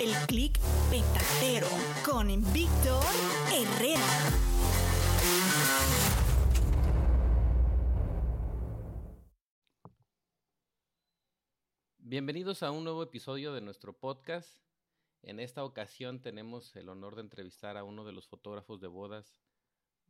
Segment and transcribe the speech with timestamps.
[0.00, 1.66] El clic petatero
[2.06, 3.04] con Víctor
[3.52, 4.00] Herrera.
[11.98, 14.62] Bienvenidos a un nuevo episodio de nuestro podcast.
[15.20, 19.42] En esta ocasión tenemos el honor de entrevistar a uno de los fotógrafos de bodas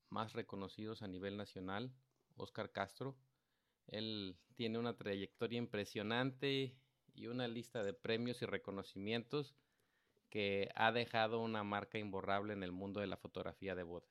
[0.08, 1.92] más reconocidos a nivel nacional,
[2.36, 3.16] Oscar Castro.
[3.88, 6.77] Él tiene una trayectoria impresionante
[7.12, 9.57] y una lista de premios y reconocimientos
[10.30, 14.08] que ha dejado una marca imborrable en el mundo de la fotografía de bodas.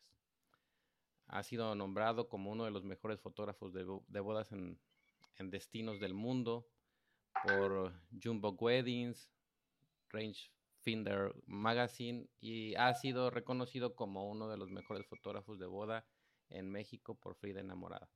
[1.27, 4.79] Ha sido nombrado como uno de los mejores fotógrafos de, bodas en,
[5.37, 6.67] en destinos del mundo
[7.43, 9.31] por Jumbo Weddings,
[10.09, 16.05] Rangefinder Magazine y ha sido reconocido como uno de los mejores fotógrafos de boda
[16.49, 18.09] en México por Frida Enamorada.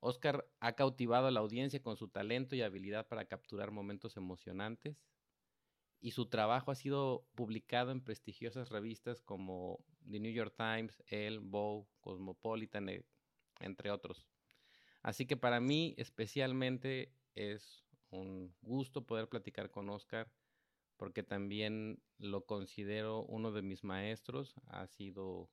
[0.00, 4.96] Oscar ha cautivado a la audiencia con su talento y habilidad para capturar momentos emocionantes
[6.00, 11.38] y su trabajo ha sido publicado en prestigiosas revistas como The New York Times, Elle,
[11.38, 13.04] Vogue, Cosmopolitan, e,
[13.60, 14.26] entre otros.
[15.02, 20.30] Así que para mí especialmente es un gusto poder platicar con Oscar
[20.96, 24.54] porque también lo considero uno de mis maestros.
[24.66, 25.50] Ha sido,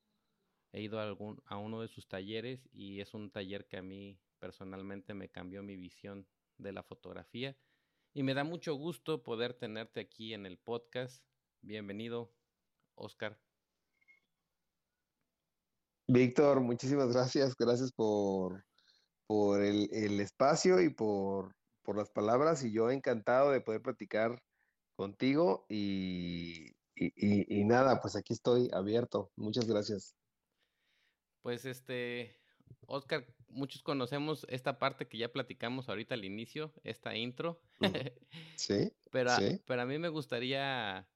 [0.72, 4.18] he ido a, a uno de sus talleres y es un taller que a mí
[4.38, 6.26] personalmente me cambió mi visión
[6.58, 7.56] de la fotografía.
[8.16, 11.22] Y me da mucho gusto poder tenerte aquí en el podcast.
[11.60, 12.32] Bienvenido,
[12.94, 13.38] Oscar.
[16.08, 17.54] Víctor, muchísimas gracias.
[17.54, 18.64] Gracias por,
[19.26, 22.64] por el, el espacio y por, por las palabras.
[22.64, 24.42] Y yo encantado de poder platicar
[24.94, 25.66] contigo.
[25.68, 29.30] Y, y, y, y nada, pues aquí estoy abierto.
[29.36, 30.16] Muchas gracias.
[31.42, 32.40] Pues este,
[32.86, 37.60] Oscar, muchos conocemos esta parte que ya platicamos ahorita al inicio, esta intro.
[38.56, 38.92] Sí.
[39.10, 39.60] pero, sí.
[39.66, 41.08] pero a mí me gustaría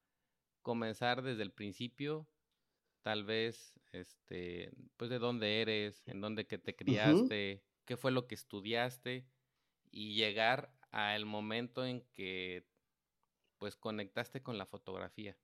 [0.62, 2.28] comenzar desde el principio,
[3.02, 7.84] tal vez, este, pues de dónde eres, en dónde que te criaste, uh -huh.
[7.86, 9.26] qué fue lo que estudiaste
[9.90, 12.66] y llegar al momento en que
[13.58, 15.36] pues conectaste con la fotografía.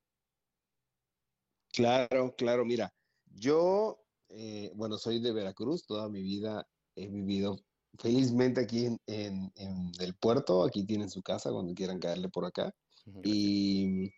[1.73, 2.95] Claro, claro, mira,
[3.27, 7.59] yo eh, bueno, soy de Veracruz, toda mi vida he vivido
[7.99, 12.45] felizmente aquí en, en, en, el puerto, aquí tienen su casa cuando quieran caerle por
[12.45, 12.75] acá.
[13.07, 13.21] Uh -huh.
[13.25, 14.13] y,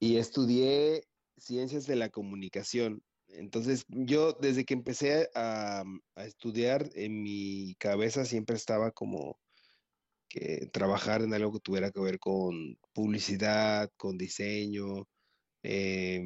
[0.00, 1.04] y, estudié
[1.36, 3.02] ciencias de la comunicación.
[3.28, 5.84] Entonces, yo desde que empecé a,
[6.16, 9.38] a, estudiar, en mi cabeza siempre estaba como
[10.30, 15.06] que trabajar en algo que tuviera que ver con publicidad, con diseño,
[15.62, 16.22] eh,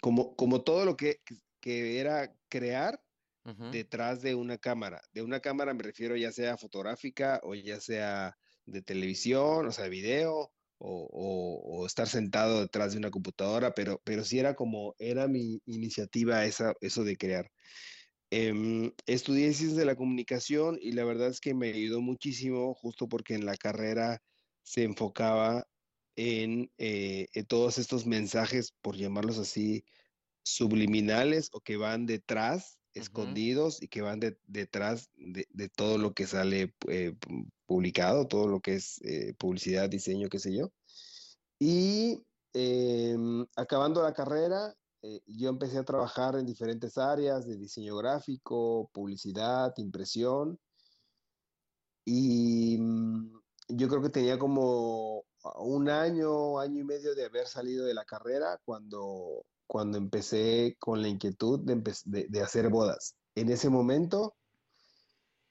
[0.00, 1.20] como, como todo lo que
[1.60, 3.00] que era crear
[3.44, 3.70] uh -huh.
[3.70, 5.00] detrás de una cámara.
[5.12, 8.36] De una cámara me refiero ya sea fotográfica o ya sea
[8.66, 13.74] de televisión, o sea, de video, o, o, o, estar sentado detrás de una computadora,
[13.74, 17.50] pero, pero sí era como, era mi iniciativa esa, eso de crear.
[18.30, 23.08] Eh, estudié ciencias de la comunicación y la verdad es que me ayudó muchísimo justo
[23.08, 24.22] porque en la carrera
[24.62, 25.66] se enfocaba
[26.16, 29.84] en, eh, todos estos mensajes, por llamarlos así,
[30.42, 36.74] subliminales o que van detrás, escondidos y que van detrás de, todo lo que sale
[36.88, 37.14] eh,
[37.66, 40.72] publicado, todo lo que es eh, publicidad, diseño, qué sé yo.
[41.58, 44.74] Y em, acabando la carrera,
[45.26, 50.58] yo empecé a trabajar en diferentes áreas de diseño gráfico, publicidad, impresión.
[52.04, 55.24] Y mm, yo creo que tenía como
[55.56, 61.00] un año, año y medio de haber salido de la carrera cuando, cuando empecé con
[61.00, 63.14] la inquietud de, hacer bodas.
[63.36, 64.34] En ese momento,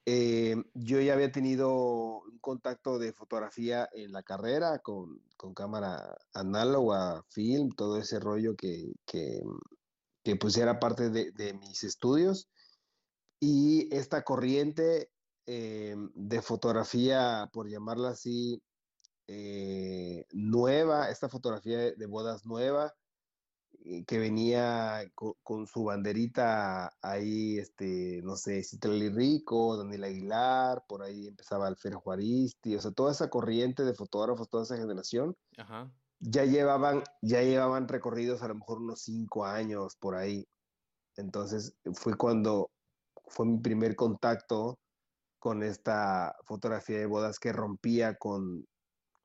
[0.06, 5.22] eh, yo ya había tenido un contacto de fotografía en la carrera con,
[5.56, 9.42] cámara análoga, film, todo ese rollo que, que,
[10.38, 12.50] pues era parte de, de mis estudios.
[13.40, 15.12] Y esta corriente
[15.50, 18.62] eh, de fotografía, por llamarla así,
[19.28, 22.94] eh, nueva, esta fotografía de, bodas nueva,
[24.06, 25.10] que venía
[25.44, 31.96] con, su banderita ahí, este, no sé, Citlali Rico, Daniel Aguilar, por ahí empezaba Alfer
[31.96, 35.36] Juaristi, o sea, toda esa corriente de fotógrafos, toda esa generación,
[36.20, 40.48] ya llevaban, ya llevaban recorridos a lo mejor unos cinco años por ahí.
[41.16, 42.70] Entonces fue cuando
[43.28, 44.80] fue mi primer contacto
[45.40, 48.66] con esta fotografía de bodas que rompía con,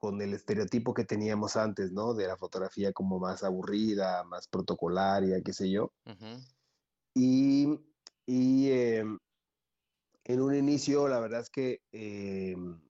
[0.02, 2.12] con el estereotipo que teníamos antes, ¿no?
[2.12, 5.92] De la fotografía como más aburrida, más protocolaria, qué sé yo.
[7.14, 7.68] Y,
[8.26, 9.16] y em,
[10.24, 12.80] en un inicio, la verdad es que em,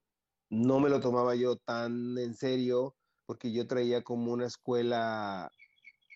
[0.49, 2.94] no me lo tomaba yo tan en serio,
[3.26, 5.50] porque yo traía como una escuela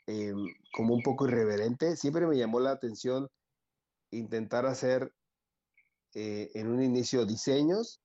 [0.07, 1.95] em, como un poco irreverente.
[1.97, 3.29] Siempre me llamó la atención
[4.11, 5.13] intentar hacer
[6.15, 8.01] eh, en un inicio diseños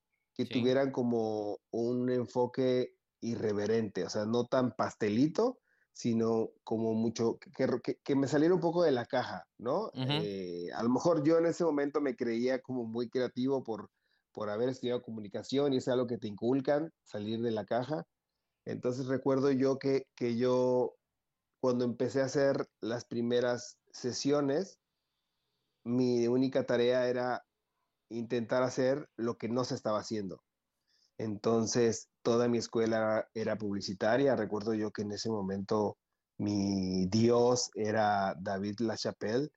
[0.45, 5.59] que tuvieran como un enfoque irreverente, o sea, no tan pastelito,
[5.93, 9.91] sino como mucho, que, que, me saliera un poco de la caja, ¿no?
[9.93, 13.89] Eh, a lo mejor yo en ese momento me creía como muy creativo por,
[14.31, 18.05] por haber estudiado comunicación y es algo que te inculcan, salir de la caja.
[18.65, 20.95] Entonces recuerdo yo que, que yo,
[21.59, 24.79] cuando empecé a hacer las primeras sesiones,
[25.83, 27.43] mi única tarea era
[28.11, 30.43] intentar hacer lo que no se estaba haciendo.
[31.17, 34.35] Entonces, toda mi escuela era publicitaria.
[34.35, 35.97] Recuerdo yo que en ese momento
[36.37, 39.49] mi dios era David Lachapelle,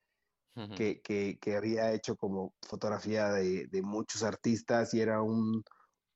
[0.76, 5.64] que, que, había hecho como fotografía de, de muchos artistas y era un,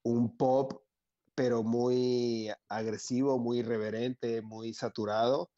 [0.04, 0.84] un, pop,
[1.34, 5.50] pero muy agresivo, muy irreverente, muy saturado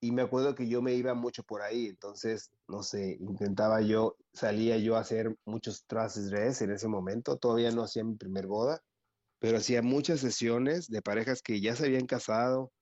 [0.00, 4.16] y me acuerdo que yo me iba mucho por ahí, entonces, no sé, intentaba yo,
[4.32, 8.46] salía yo a hacer muchos traces dress en ese momento, todavía no hacía mi primer
[8.46, 8.82] boda,
[9.38, 12.72] pero hacía muchas sesiones de parejas que ya se habían casado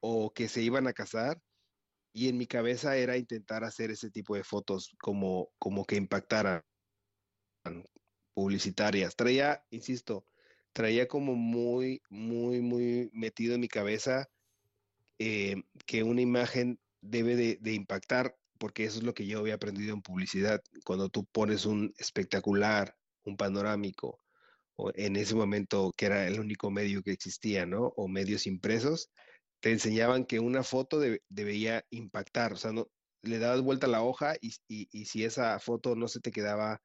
[0.00, 1.40] o que se iban a casar
[2.12, 6.62] y en mi cabeza era intentar hacer ese tipo de fotos como, como que impactaran
[8.34, 9.16] publicitarias.
[9.16, 10.26] Traía, insisto,
[10.72, 14.28] traía como muy, muy, muy metido en mi cabeza
[15.24, 19.94] eh, que una imagen debe de, impactar, porque eso es lo que yo había aprendido
[19.94, 20.60] en publicidad.
[20.84, 24.18] Cuando tú pones un espectacular, un panorámico,
[24.74, 27.92] o en ese momento que era el único medio que existía, ¿no?
[27.96, 29.10] O medios impresos,
[29.60, 32.88] te enseñaban que una foto debía impactar, o sea, no,
[33.22, 34.50] le dabas vuelta a la hoja y,
[35.04, 36.82] si esa foto no se te quedaba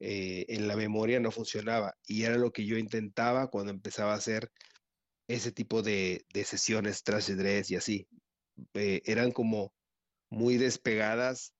[0.00, 1.94] eh, en la memoria, no funcionaba.
[2.06, 4.50] Y era lo que yo intentaba cuando empezaba a hacer
[5.28, 8.08] ese tipo de, sesiones tras dress y así.
[8.74, 9.72] Eh, eran como
[10.30, 11.52] muy despegadas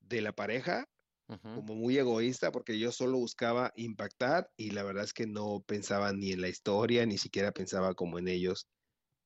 [0.00, 0.86] de la pareja,
[1.26, 6.12] como muy egoísta, porque yo solo buscaba impactar y la verdad es que no pensaba
[6.12, 8.68] ni en la historia, ni siquiera pensaba como en ellos,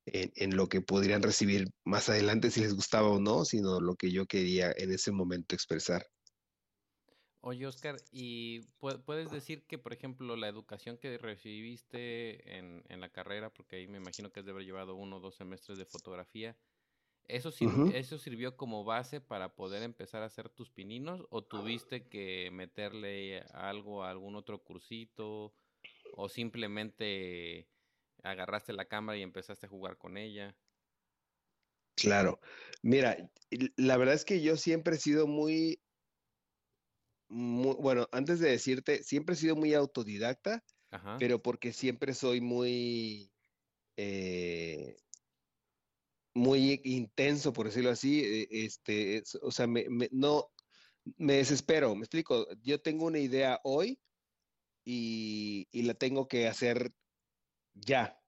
[0.07, 3.97] en, en lo que podrían recibir más adelante si les gustaba o no, sino lo
[3.97, 6.07] que yo quería en ese momento expresar.
[7.43, 8.61] Oye, Oscar, ¿y
[9.07, 13.87] puedes decir que, por ejemplo, la educación que recibiste en, en la carrera, porque ahí
[13.87, 16.55] me imagino que has de haber llevado uno o dos semestres de fotografía,
[17.29, 17.51] ¿eso,
[17.95, 23.41] ¿eso sirvió como base para poder empezar a hacer tus pininos o tuviste que meterle
[23.55, 25.55] algo a algún otro cursito
[26.17, 27.69] o simplemente
[28.23, 30.55] agarraste la cámara y empezaste a jugar con ella?
[31.97, 32.41] Claro,
[32.83, 33.17] mira,
[33.77, 35.81] la verdad es que yo siempre he sido muy
[37.31, 40.65] bueno, antes de decirte, siempre he sido muy autodidacta,
[41.19, 43.33] pero porque siempre soy muy,
[43.97, 44.97] eh,
[46.35, 50.51] muy intenso, por decirlo así, eh, este, o sea, me, no,
[51.17, 54.01] me desespero, me explico, yo tengo una idea hoy
[54.85, 56.93] y, la tengo que hacer
[57.75, 58.19] ya.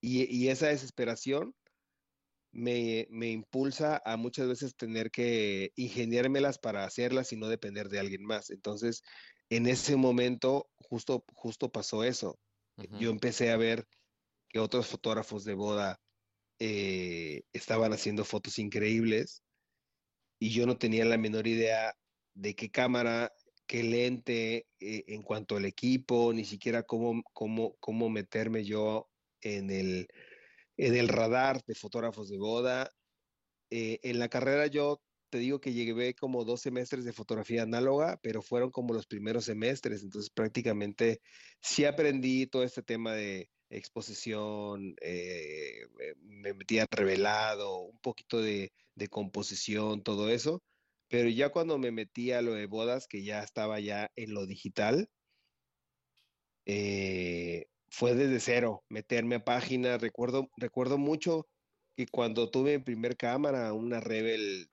[0.00, 1.54] y, esa desesperación
[2.54, 7.98] me, me, impulsa a muchas veces tener que ingeniármelas para hacerlas y no depender de
[7.98, 8.50] alguien más.
[8.50, 9.02] Entonces,
[9.50, 12.38] en ese momento, justo, justo pasó eso.
[12.98, 13.86] Yo empecé a ver
[14.48, 16.00] que otros fotógrafos de boda
[16.58, 19.44] eh, estaban haciendo fotos increíbles
[20.40, 21.94] y yo no tenía la menor idea
[22.34, 23.32] de qué cámara,
[23.66, 29.08] qué lente, eh, en cuanto al equipo, ni siquiera cómo, cómo, cómo meterme yo
[29.40, 30.08] en el,
[30.76, 32.90] en el radar de fotógrafos de boda.
[33.70, 35.00] Eh, en la carrera yo
[35.30, 39.46] te digo que llegué como dos semestres de fotografía análoga, pero fueron como los primeros
[39.46, 41.20] semestres, entonces prácticamente
[41.60, 45.88] sí aprendí todo este tema de exposición, eh,
[46.20, 50.62] me metía revelado, un poquito de, de, composición, todo eso,
[51.08, 54.46] pero ya cuando me metí a lo de bodas, que ya estaba ya en lo
[54.46, 55.08] digital,
[56.66, 61.46] eh, fue desde cero, meterme a páginas, recuerdo, recuerdo mucho
[61.96, 64.68] que cuando tuve mi primer cámara, una Rebel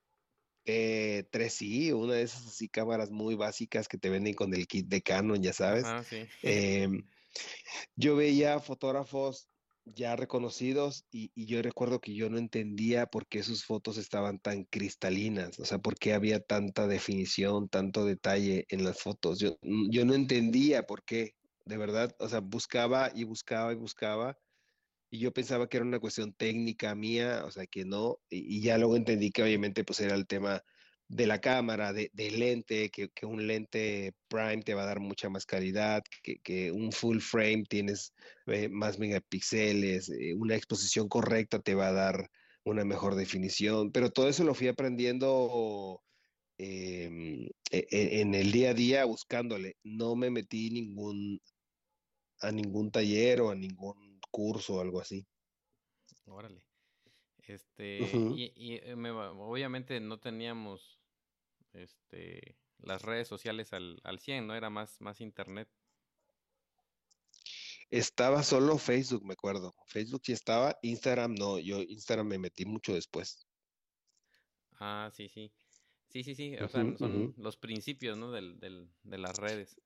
[0.66, 4.88] eh, 3i, una de esas así cámaras muy básicas que te venden con el kit
[4.88, 5.86] de Canon, ya sabes.
[6.42, 7.04] Em,
[7.96, 9.48] yo veía fotógrafos
[9.86, 14.64] ya reconocidos y, yo recuerdo que yo no entendía por qué sus fotos estaban tan
[14.64, 19.40] cristalinas, o sea, por qué había tanta definición, tanto detalle en las fotos.
[19.40, 21.36] Yo, yo no entendía por qué,
[21.66, 24.38] de verdad, o sea, buscaba y buscaba y buscaba
[25.12, 28.78] y yo pensaba que era una cuestión técnica mía, o sea, que no, y, ya
[28.78, 30.64] luego entendí que obviamente pues era el tema
[31.10, 35.46] de la cámara, de, lente, que, un lente prime te va a dar mucha más
[35.46, 38.14] calidad, que, un full frame tienes
[38.48, 42.32] eh, más megapíxeles, eh, una exposición correcta te va a dar
[42.64, 46.02] una mejor definición, pero todo eso lo fui aprendiendo
[46.58, 49.76] em, e, e, en el día a día buscándole.
[49.84, 51.42] No me metí ningún,
[52.42, 55.26] a ningún taller o a ningún curso o algo así.
[56.26, 56.66] Órale.
[57.40, 58.00] Este,
[58.36, 61.00] y, eh, obviamente no teníamos
[61.74, 64.56] este, las redes sociales al, al 100, ¿no?
[64.56, 65.70] Era más, más internet.
[67.90, 69.76] Estaba solo Facebook, me acuerdo.
[69.86, 73.46] Facebook sí estaba, Instagram no, yo Instagram me metí mucho después.
[74.80, 75.52] Ah, sí, sí.
[76.08, 76.56] Sí, sí, sí.
[76.58, 78.32] O sea, son los principios, ¿no?
[78.32, 79.80] Del, del, de las redes.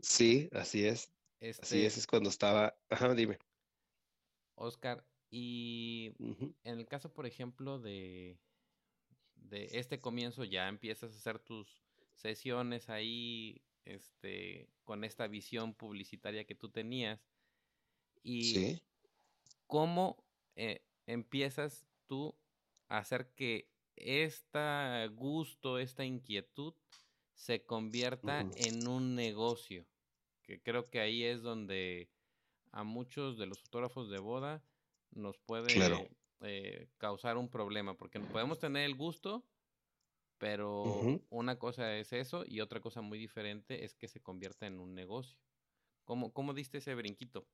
[0.00, 1.10] Sí, así es.
[1.40, 2.76] Así es, este es cuando estaba.
[2.88, 3.38] Ajá, dime.
[4.56, 6.14] Oscar, y
[6.64, 8.38] en el caso, por ejemplo, de,
[9.36, 11.82] de este comienzo, ya empiezas a hacer tus
[12.14, 17.20] sesiones ahí, este, con esta visión publicitaria que tú tenías.
[18.22, 18.82] Y
[19.66, 20.24] cómo
[20.56, 22.36] eh, empiezas tú
[22.88, 26.74] a hacer que este gusto, esta inquietud
[27.34, 29.86] se convierta en un negocio.
[30.48, 32.08] Que creo que ahí es donde
[32.72, 34.64] a muchos de los fotógrafos de boda
[35.10, 36.08] nos puede
[36.40, 39.44] eh, causar un problema, porque podemos tener el gusto,
[40.38, 44.80] pero una cosa es eso y otra cosa muy diferente es que se convierta en
[44.80, 45.38] un negocio.
[46.06, 47.46] ¿Cómo, cómo diste ese brinquito?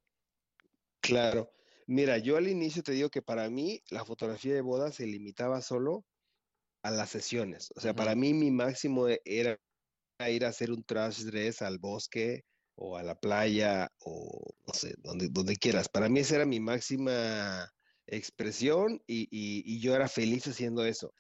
[1.01, 1.51] Claro.
[1.89, 5.63] Mira, yo al inicio te digo que para mí la fotografía de boda se limitaba
[5.63, 6.05] solo
[6.85, 7.73] a las sesiones.
[7.75, 9.59] O sea, para mí mi máximo era
[10.29, 12.45] ir a hacer un trash dress al bosque
[12.77, 15.89] o a la playa o no sé, donde, donde quieras.
[15.89, 17.71] Para mí esa era mi máxima
[18.07, 21.13] expresión y, yo era feliz haciendo eso.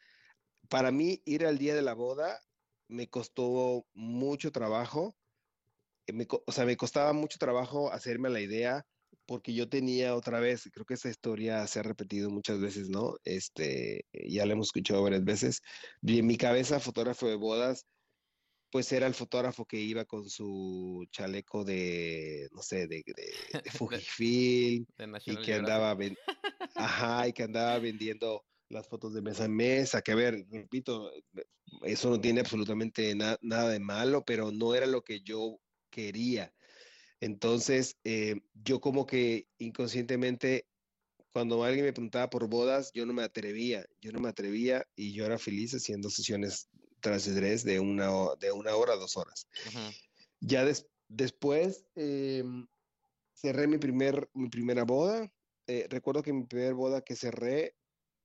[0.68, 2.40] Para mí ir al día de la boda
[2.88, 5.16] me costó mucho trabajo,
[6.06, 8.84] eh, o sea, me costaba mucho trabajo hacerme la idea
[9.26, 13.14] porque yo tenía otra vez, creo que esa historia se ha repetido muchas veces, ¿no?
[13.25, 15.62] Este, ya la hemos escuchado varias veces.
[16.02, 17.87] Y en mi cabeza, fotógrafo de bodas,
[18.75, 23.33] pues era el fotógrafo que iba con su chaleco de, no sé, de, de,
[23.71, 24.85] Fujifilm
[25.26, 25.97] y que andaba,
[26.75, 31.09] ajá, y que andaba vendiendo las fotos de mesa en mesa, que a ver, repito,
[31.85, 36.52] eso no tiene absolutamente nada de malo, pero no era lo que yo quería.
[37.21, 40.66] Entonces, eh, yo como que inconscientemente,
[41.31, 45.12] cuando alguien me preguntaba por bodas, yo no me atrevía, yo no me atrevía y
[45.12, 46.69] yo era feliz haciendo sesiones
[47.04, 47.26] tras
[47.64, 48.08] de una,
[48.40, 49.46] de una hora dos horas.
[50.40, 50.64] Ya
[51.06, 52.66] después em,
[53.34, 55.30] cerré mi, primer, mi primera boda.
[55.66, 57.75] Eh, recuerdo que mi primera boda que cerré,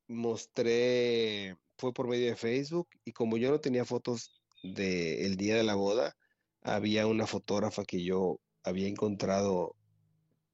[0.08, 5.64] mostré, fue por medio de Facebook y como yo no tenía fotos del día de
[5.64, 6.16] la boda,
[6.62, 9.76] había una fotógrafa que yo había encontrado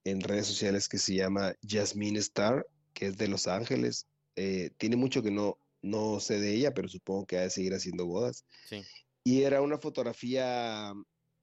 [0.04, 4.08] en redes sociales que se llama Jasmine Star, que es de Los Ángeles.
[4.36, 7.74] Eh, tiene mucho que no, no sé de ella, pero supongo que ha de seguir
[7.74, 8.44] haciendo bodas.
[9.24, 10.94] Y era una fotografía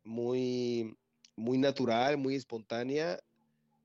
[0.05, 0.97] muy,
[1.37, 3.21] muy natural, muy espontánea.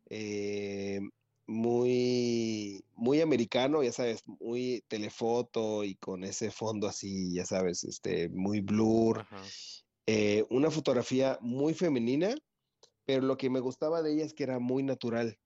[0.10, 1.00] Eh,
[1.48, 8.28] muy, muy americano, ya sabes, muy telefoto y con ese fondo así, ya sabes, este,
[8.30, 9.26] muy blur.
[10.08, 12.36] Eh, una fotografía muy femenina,
[13.06, 15.38] pero lo que me gustaba de ella es que era muy natural,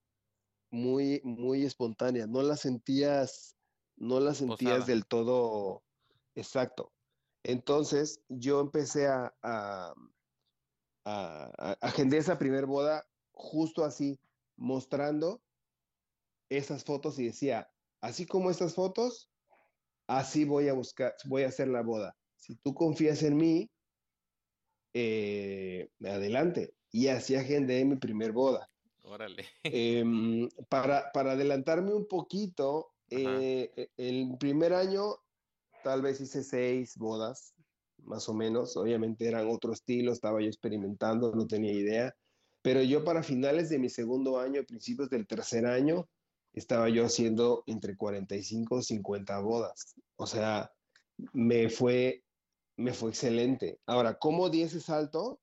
[0.72, 2.26] muy, muy espontánea.
[2.26, 3.56] No la sentías,
[4.02, 4.86] no la sentías Posada.
[4.86, 5.84] del todo
[6.34, 6.92] exacto.
[7.44, 9.94] Entonces yo empecé a, a,
[11.06, 14.20] a, a- agendé esa primer boda justo así,
[14.58, 15.42] mostrando
[16.50, 19.30] esas fotos y decía, así como estas fotos,
[20.08, 22.18] así voy a buscar, voy a hacer la boda.
[22.36, 23.72] Si tú confías en mí,
[24.94, 26.74] eh, adelante.
[26.92, 28.70] Y así agendé mi primer boda.
[29.04, 29.46] Órale.
[29.64, 32.94] Em, para, para adelantarme un poquito.
[33.12, 35.18] Eh, e- el primer año
[35.84, 37.54] tal vez hice seis bodas,
[38.04, 38.78] más o menos.
[38.78, 42.16] Obviamente eran otro estilo, estaba yo experimentando, no tenía idea.
[42.62, 46.08] Pero yo para finales de mi segundo año, principios del tercer año,
[46.54, 49.96] estaba yo haciendo entre 45 y 50 bodas.
[50.16, 50.72] O sea,
[51.34, 52.24] me fue,
[52.78, 53.80] me fue excelente.
[53.86, 55.40] Ahora, ¿cómo di ese salto?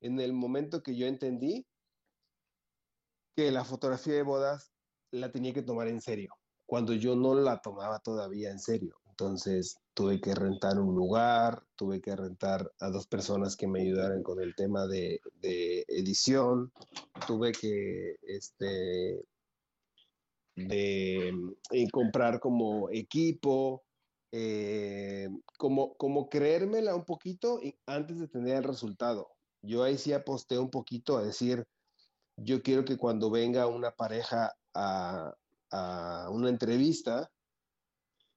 [0.00, 1.66] En el momento que yo entendí
[3.36, 4.72] que la fotografía de bodas
[5.10, 6.32] la tenía que tomar en serio,
[6.70, 8.94] cuando yo no la tomaba todavía en serio.
[9.08, 14.22] Entonces tuve que rentar un lugar, tuve que rentar a dos personas que me ayudaran
[14.22, 16.72] con el tema de, de edición,
[17.26, 19.20] tuve que este,
[20.54, 21.28] de,
[21.72, 23.82] eh, comprar como equipo,
[24.30, 29.26] eh, como, como creérmela un poquito antes de tener el resultado.
[29.60, 31.66] Yo ahí sí aposté un poquito a decir,
[32.36, 35.34] yo quiero que cuando venga una pareja a,
[35.70, 37.30] a una entrevista,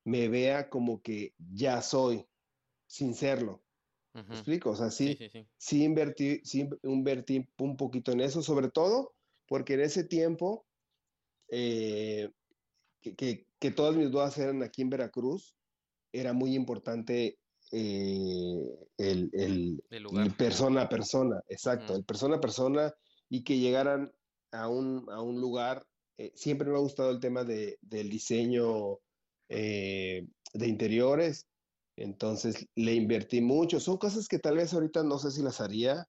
[0.05, 2.25] me vea como que ya soy,
[2.87, 3.63] sin serlo.
[4.13, 4.33] ¿Me Ujú.
[4.33, 4.69] explico?
[4.71, 5.83] O sea, Sí, sí, sí, sí.
[5.83, 9.15] invertí, sí invertí un poquito en eso, sobre todo
[9.47, 10.67] porque en ese tiempo
[11.49, 12.29] eh,
[13.01, 15.55] que, que, que todas mis bodas eran aquí en Veracruz,
[16.11, 17.39] era muy importante
[17.71, 18.61] eh,
[18.97, 20.27] el, el, El lugar.
[20.27, 22.93] el persona a persona, exacto, el persona a persona
[23.29, 24.11] y que llegaran
[24.51, 25.85] a un, a un lugar.
[26.17, 28.99] Eh, siempre me ha gustado el tema de, del diseño
[29.49, 31.47] eh, de interiores,
[31.95, 33.79] entonces le invertí mucho.
[33.79, 36.07] Son cosas que tal vez ahorita no sé si las haría,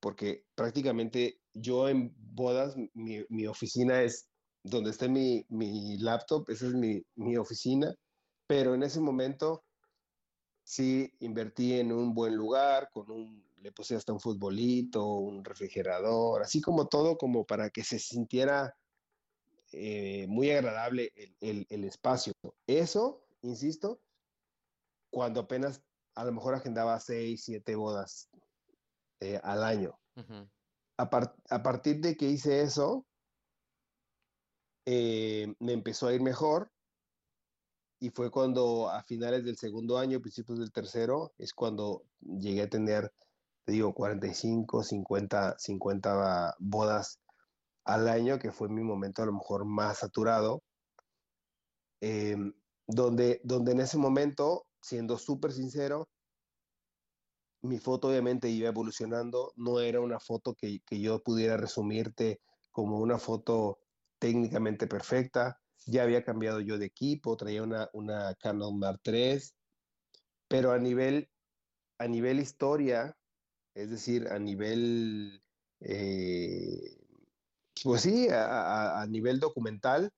[0.00, 4.28] porque prácticamente yo en bodas, mi, mi oficina es
[4.62, 7.94] donde esté mi, mi laptop, esa es mi, mi oficina,
[8.46, 9.64] pero en ese momento
[10.64, 16.42] sí invertí en un buen lugar, con un, le puse hasta un futbolito, un refrigerador,
[16.42, 18.74] así como todo, como para que se sintiera
[19.72, 22.32] eh, muy agradable el, el, el espacio.
[22.66, 24.00] Eso, insisto,
[25.10, 25.82] cuando apenas
[26.14, 28.28] a lo mejor agendaba seis, siete bodas
[29.20, 29.98] eh, al año.
[30.16, 30.48] Ujú.
[30.98, 33.06] A, par- a partir de que hice eso,
[34.86, 36.72] eh, me empezó a ir mejor
[38.00, 42.70] y fue cuando a finales del segundo año, principios del tercero, es cuando llegué a
[42.70, 43.12] tener,
[43.64, 47.19] te digo, 45, 50, 50 bodas
[47.94, 50.62] al año, que fue mi momento a lo mejor más saturado,
[52.00, 52.36] eh,
[52.86, 56.08] donde, donde en ese momento, siendo súper sincero,
[57.62, 62.98] mi foto obviamente iba evolucionando, no era una foto que, que yo pudiera resumirte como
[62.98, 63.80] una foto
[64.18, 69.40] técnicamente perfecta, ya había cambiado yo de equipo, traía una, una Canon Mark III,
[70.48, 71.30] pero a nivel,
[71.98, 73.16] a nivel historia,
[73.74, 75.42] es decir, a nivel,
[75.80, 76.99] eh,
[77.82, 80.12] pues sí, a, nivel documental,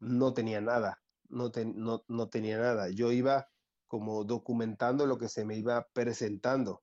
[0.00, 2.90] no tenía nada, no, ten- no, no tenía nada.
[2.90, 3.48] Yo iba
[3.86, 6.82] como documentando lo que se me iba presentando,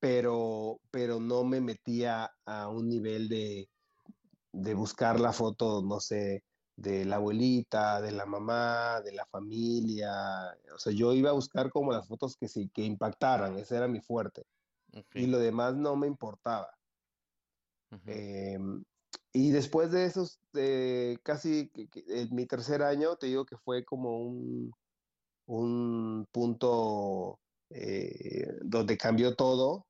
[0.00, 3.68] pero, pero no me metía a un nivel de,
[4.52, 6.44] de buscar la foto, no sé,
[6.76, 10.12] de la abuelita, de la mamá, de la familia.
[10.74, 13.88] O sea, yo iba a buscar como las fotos que sí, que impactaran, ese era
[13.88, 14.44] mi fuerte.
[15.14, 16.68] Y lo demás no me importaba.
[18.06, 18.82] Em,
[19.32, 20.38] y después de esos,
[21.22, 24.72] casi en mi tercer año, te digo que fue como un,
[25.46, 27.38] un punto
[27.70, 29.86] eh, donde cambió todo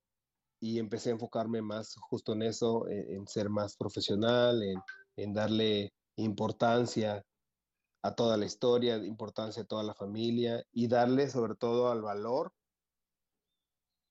[0.60, 4.62] y empecé a enfocarme más justo en eso, en, en ser más profesional,
[5.16, 7.22] en, darle importancia
[8.02, 12.52] a toda la historia, importancia a toda la familia y darle sobre todo al valor,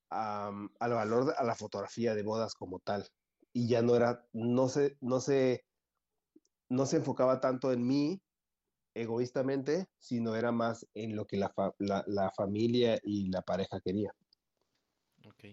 [0.10, 3.08] al valor a la fotografía de bodas como tal.
[3.56, 5.64] Y ya no era, no se, no se,
[6.68, 8.22] no se enfocaba tanto en mí
[8.94, 13.80] egoístamente, sino era más en lo que la, fa- la, la familia y la pareja
[13.80, 14.14] quería.
[15.26, 15.46] Ok.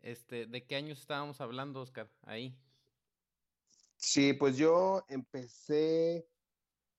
[0.00, 2.08] Este, ¿de qué años estábamos hablando, Oscar?
[2.22, 2.54] Ahí.
[3.96, 6.28] Sí, pues yo empecé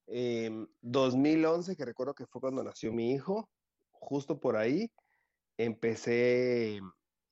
[0.06, 3.50] en 2011, que recuerdo que fue cuando nació mi hijo,
[3.92, 4.92] justo por ahí,
[5.58, 6.82] empecé,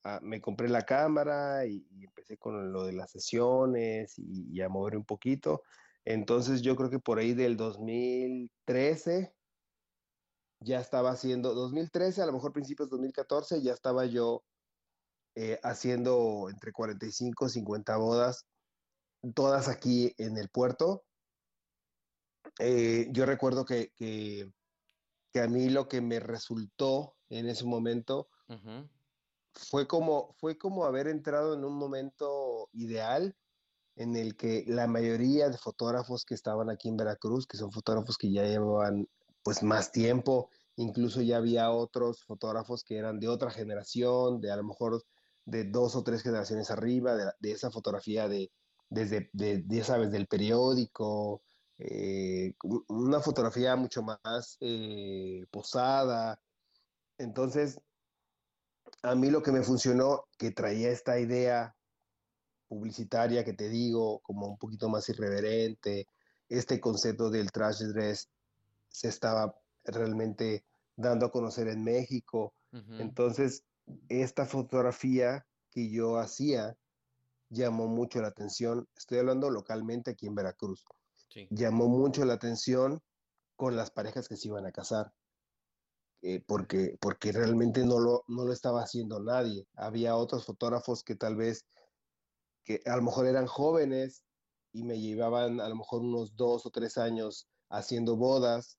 [0.03, 4.69] a- me compré la cámara y, empecé con lo de las sesiones y, y a
[4.69, 5.63] mover un poquito.
[6.05, 9.33] Entonces yo creo que por ahí del 2013
[10.60, 14.43] ya estaba haciendo, 2013, a lo mejor principios de 2014, ya estaba yo
[15.36, 18.45] eh, haciendo entre 45 y 50 bodas,
[19.36, 21.03] todas aquí en el puerto.
[22.60, 24.49] Eh, yo recuerdo que, que,
[25.39, 28.29] a mí lo que me resultó en ese momento
[29.57, 33.35] fue como, fue como haber entrado en un momento ideal
[33.95, 38.17] en el que la mayoría de fotógrafos que estaban aquí en Veracruz, que son fotógrafos
[38.17, 39.07] que ya llevaban
[39.43, 44.57] pues más tiempo, incluso ya había otros fotógrafos que eran de otra generación, de a
[44.57, 45.03] lo mejor
[45.45, 48.51] de dos o tres generaciones arriba, de, esa fotografía de,
[48.89, 51.41] desde, de, de, ya sabes, del periódico,
[51.79, 52.53] eh,
[52.87, 56.39] una fotografía mucho más eh, posada.
[57.17, 57.79] Entonces,
[59.07, 61.75] a mí lo que me funcionó, que traía esta idea
[62.67, 66.07] publicitaria que te digo, como un poquito más irreverente,
[66.49, 68.29] este concepto del trash dress
[68.89, 70.65] se estaba realmente
[70.95, 72.53] dando a conocer en México.
[72.99, 73.63] Entonces,
[74.09, 76.77] esta fotografía que yo hacía
[77.49, 78.87] llamó mucho la atención.
[78.95, 80.83] Estoy hablando localmente aquí en Veracruz.
[81.29, 83.01] sí, Llamó mucho la atención
[83.55, 85.13] con las parejas que se iban a casar.
[86.21, 89.67] Eh, porque, porque realmente no lo, no lo estaba haciendo nadie.
[89.75, 91.65] Había otros fotógrafos que tal vez,
[92.63, 94.23] que a lo mejor eran jóvenes
[94.73, 98.77] y me llevaban a lo mejor unos dos o tres años haciendo bodas,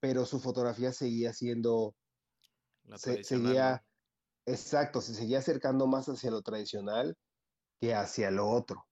[0.00, 1.94] pero su fotografía seguía siendo,
[2.84, 3.84] la se, seguía,
[4.46, 7.16] exacto, se seguía acercando más hacia lo tradicional
[7.80, 8.86] que hacia lo otro.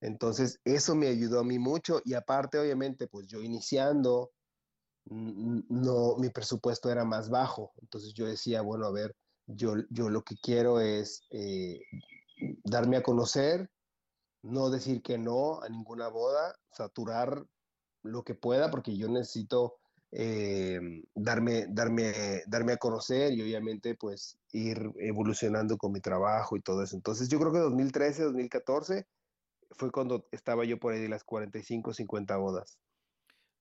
[0.00, 4.32] Entonces, eso me ayudó a mí mucho y aparte, obviamente, pues yo iniciando,
[5.06, 7.72] no, mi presupuesto era más bajo.
[7.80, 9.14] Entonces yo decía, bueno, a ver,
[9.46, 11.80] yo, yo lo que quiero es eh,
[12.64, 13.70] darme a conocer,
[14.42, 17.46] no decir que no a ninguna boda, saturar
[18.02, 19.76] lo que pueda, porque yo necesito
[20.12, 20.78] eh,
[21.14, 26.82] darme, darme, darme a conocer y obviamente pues ir evolucionando con mi trabajo y todo
[26.82, 26.96] eso.
[26.96, 29.06] Entonces yo creo que 2013, 2014
[29.72, 32.78] fue cuando estaba yo por ahí de las 45, 50 bodas.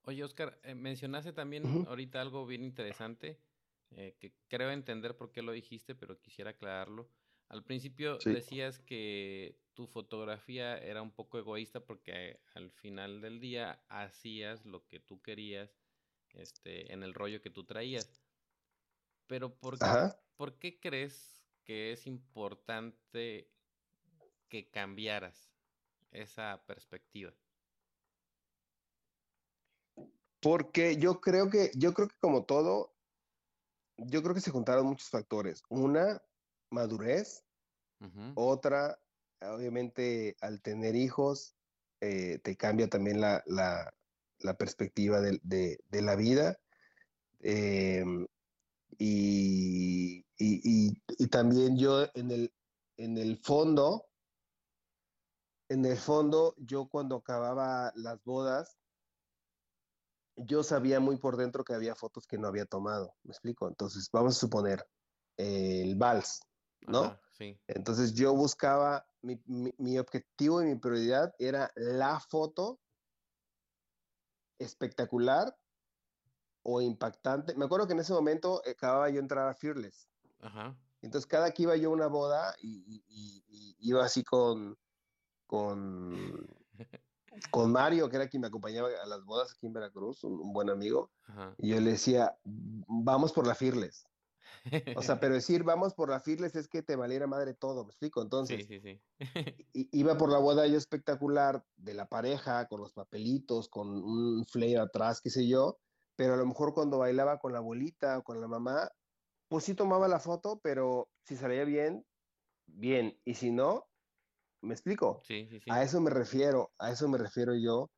[0.06, 3.42] Oye, Oscar, eh, mencionaste también ahorita algo bien interesante,
[3.89, 7.10] eh, que creo entender por qué lo dijiste, pero quisiera aclararlo.
[7.48, 8.30] Al principio Sí.
[8.30, 14.88] decías que tu fotografía era un poco egoísta porque al final del día hacías lo
[14.88, 15.80] que tú querías,
[16.34, 18.20] este, en el rollo que tú traías.
[19.30, 20.20] Pero ¿por, Ajá.
[20.36, 23.54] por qué crees que es importante
[24.50, 25.56] que cambiaras
[26.12, 27.42] esa perspectiva?
[30.43, 32.93] Porque yo creo que, yo creo que como todo,
[33.97, 35.63] yo creo que se juntaron muchos factores.
[35.69, 36.21] Una,
[36.69, 37.43] madurez.
[38.36, 38.99] Otra,
[39.39, 41.56] obviamente, al tener hijos,
[42.01, 43.93] eh, te cambia también la, la,
[44.39, 46.60] la perspectiva de, de, de la vida.
[47.39, 48.03] Eh,
[48.97, 52.53] y, y, y, y también yo en el,
[52.97, 54.06] en el fondo,
[55.69, 58.77] en el fondo, yo cuando acababa las bodas,
[60.36, 63.15] yo sabía muy por dentro que había fotos que no había tomado.
[63.24, 63.67] ¿Me explico?
[63.67, 64.86] Entonces, vamos a suponer
[65.38, 66.41] eh, el vals,
[66.82, 67.04] ¿no?
[67.04, 67.60] Ajá, sí.
[67.67, 72.80] Entonces yo buscaba, mi, mi, mi objetivo y mi prioridad era la foto
[74.60, 75.56] espectacular
[76.63, 77.56] o impactante.
[77.56, 80.08] Me acuerdo que en ese momento acababa yo de entrar a Fearless.
[80.39, 80.78] Ajá.
[81.02, 84.78] Entonces cada que iba yo a una boda y, y, y iba así con,
[85.46, 86.48] con,
[87.52, 90.54] con Mario, que era quien me acompañaba a las bodas aquí en Veracruz, un, un
[90.54, 91.56] buen amigo, Ajá.
[91.58, 94.06] y yo le decía, vamos por la Fearless.
[94.96, 97.89] O sea, pero decir vamos por la Fearless es que te valiera madre todo, ¿me
[97.91, 98.22] explico?
[98.22, 99.02] Entonces, sí, sí.
[99.74, 104.46] i- iba por la boda yo espectacular de la pareja, con los papelitos, con un
[104.46, 105.80] flare atrás, qué sé yo,
[106.15, 108.89] pero a lo mejor cuando bailaba con la abuelita o con la mamá,
[109.48, 112.06] pues sí tomaba la foto, pero si salía bien,
[112.67, 113.86] bien, y si no,
[114.63, 115.21] ¿me explico?
[115.23, 115.71] Sí, sí, sí.
[115.71, 117.89] A eso me refiero, a eso me refiero yo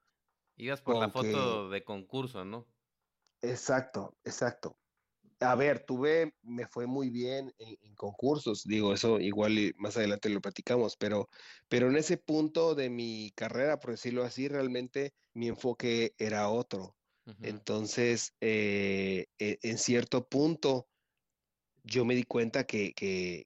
[0.58, 2.68] Ibas por la que, foto de concurso, ¿no?
[3.42, 4.78] exacto, exacto.
[5.42, 9.98] A ver, tuve, me fue muy bien en, en concursos, digo, eso igual y más
[9.98, 11.28] adelante lo platicamos, pero,
[11.70, 16.98] pero en ese punto de mi carrera, por decirlo así, realmente mi enfoque era otro.
[17.42, 20.88] Entonces, eh, e- en cierto punto,
[21.84, 23.46] yo me di cuenta que, que,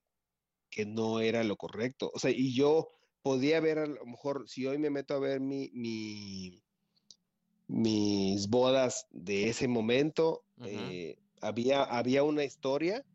[0.71, 2.12] que no era lo correcto.
[2.13, 2.89] O sea, y yo
[3.21, 6.62] podía ver a lo mejor, si hoy me meto a ver mi, mi
[7.69, 13.05] mis bodas de ese momento, eh, había, había una historia,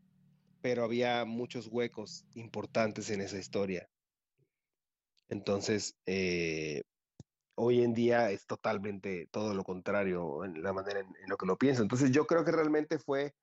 [0.62, 3.90] pero había muchos huecos importantes en esa historia.
[5.28, 6.82] Entonces, eh,
[7.56, 11.58] hoy en día es totalmente todo lo contrario en la manera en, lo que lo
[11.58, 11.82] pienso.
[11.82, 13.34] Entonces, yo creo que realmente fue,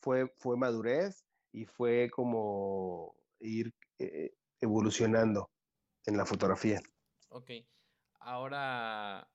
[0.00, 5.48] fue, fue madurez y fue como ir eh, evolucionando
[6.06, 6.80] en la fotografía.
[7.28, 7.50] Ok,
[8.20, 9.28] ahora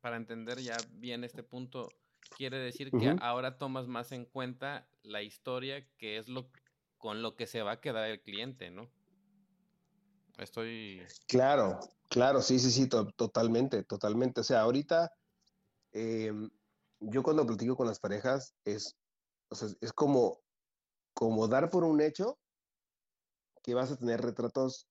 [0.00, 1.88] para entender ya bien este punto,
[2.36, 6.50] quiere decir que ahora tomas más en cuenta la historia que es lo
[6.98, 8.90] con lo que se va a quedar el cliente, ¿no?
[10.38, 11.02] Estoy.
[11.26, 14.40] Claro, claro, sí, sí, sí, totalmente, totalmente.
[14.40, 15.12] O sea, ahorita
[15.92, 16.50] em,
[17.00, 18.96] yo cuando platico con las parejas es,
[19.48, 20.40] o sea, es como,
[21.14, 22.38] como dar por un hecho
[23.62, 24.88] que vas a tener retratos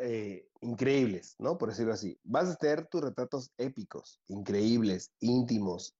[0.00, 1.58] eh, increíbles, ¿no?
[1.58, 2.18] Por decirlo así.
[2.22, 5.94] Vas a tener tus retratos épicos, increíbles, íntimos,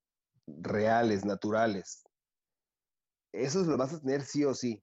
[0.47, 2.05] reales, naturales.
[3.33, 4.83] Eso lo vas a tener sí o sí.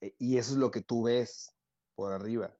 [0.00, 1.54] E, y eso es lo que tú ves
[1.94, 2.56] por arriba.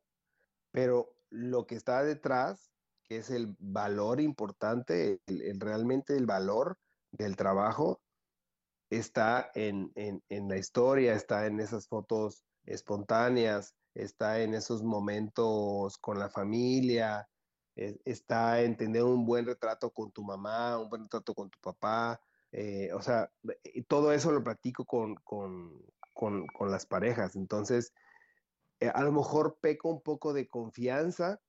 [0.70, 2.70] Pero lo que está detrás,
[3.04, 6.78] que es el valor importante, realmente el valor
[7.10, 8.02] del trabajo,
[8.90, 16.18] está en, en la historia, está en esas fotos espontáneas, está en esos momentos con
[16.18, 17.28] la familia,
[17.76, 21.58] e, está en tener un buen retrato con tu mamá, un buen retrato con tu
[21.60, 22.20] papá,
[22.52, 23.32] eh, o sea,
[23.88, 25.16] todo eso lo practico con,
[26.60, 27.34] las parejas.
[27.36, 27.92] Entonces,
[28.80, 31.40] eh, a lo mejor peco un poco de confianza,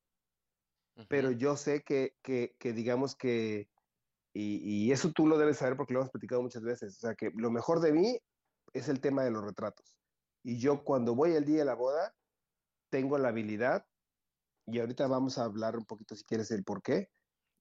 [1.09, 2.15] pero yo sé que,
[2.61, 3.69] digamos que,
[4.33, 7.15] y, y, eso tú lo debes saber porque lo hemos platicado muchas veces, o sea,
[7.15, 8.19] que lo mejor de mí
[8.73, 9.95] es el tema de los retratos.
[10.43, 12.13] Y yo cuando voy el día de la boda,
[12.93, 13.87] tengo la habilidad,
[14.67, 17.09] y ahorita vamos a hablar un poquito si quieres el por qué,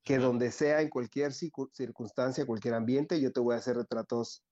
[0.04, 4.44] que donde sea, en cualquier circunstancia, cualquier ambiente, yo te voy a hacer retratos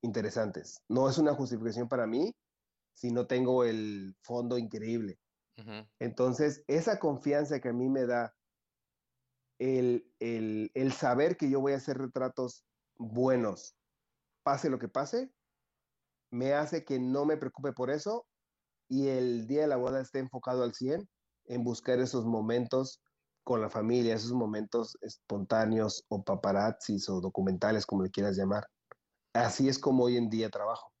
[0.00, 0.84] interesantes.
[0.88, 2.32] No es una justificación para mí
[2.94, 5.18] si no tengo el fondo increíble.
[5.98, 8.32] Entonces, esa confianza que a mí me da
[9.58, 12.64] el, el, el, saber que yo voy a hacer retratos
[12.96, 13.74] buenos,
[14.44, 15.32] pase lo que pase,
[16.30, 18.28] me hace que no me preocupe por eso
[18.88, 21.08] y el día de la boda esté enfocado al 100
[21.46, 23.00] en buscar esos momentos
[23.44, 28.66] con la familia, esos momentos espontáneos o paparazzis o documentales, como le quieras llamar.
[29.32, 30.92] Así es como hoy en día trabajo.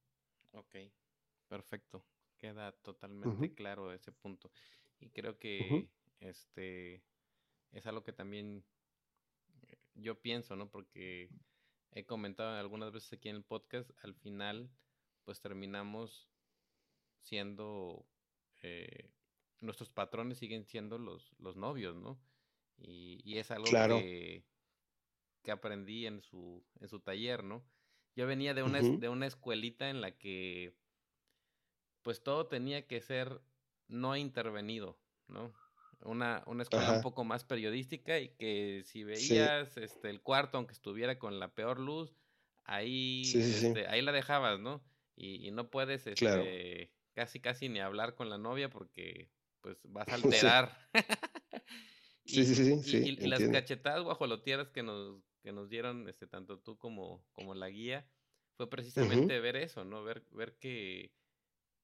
[0.52, 0.76] Ok,
[1.48, 2.04] perfecto.
[2.38, 4.50] Queda totalmente claro ese punto.
[5.00, 7.02] Y creo que este
[7.72, 8.64] es algo que también
[9.66, 10.70] eh, yo pienso, ¿no?
[10.70, 11.30] Porque
[11.92, 14.70] he comentado algunas veces aquí en el podcast, al final,
[15.24, 16.30] pues terminamos
[17.28, 18.06] siendo,
[18.62, 19.10] eh,
[19.60, 22.18] nuestros patrones siguen siendo los, los novios, ¿no?
[22.78, 24.44] Y, es algo que,
[25.42, 27.64] que, aprendí en su, en su taller, ¿no?
[28.14, 30.74] Yo venía de una, de una escuelita en la que,
[32.02, 33.40] pues todo tenía que ser
[33.88, 35.52] no intervenido, ¿no?
[36.02, 40.72] Una, una escuela un poco más periodística y que si veías este, el cuarto, aunque
[40.72, 42.14] estuviera con la peor luz,
[42.64, 44.80] ahí, este, ahí la dejabas, ¿no?
[45.16, 49.28] Y, no puedes este, casi casi ni hablar con la novia porque
[49.60, 50.14] pues vas a
[50.54, 50.88] alterar.
[52.24, 56.60] sí, sí, sí, sí, y, las cachetadas guajoloteras que nos, que nos dieron este, tanto
[56.60, 58.08] tú como, como la guía
[58.56, 60.04] fue precisamente ver eso, ¿no?
[60.04, 61.12] Ver, ver que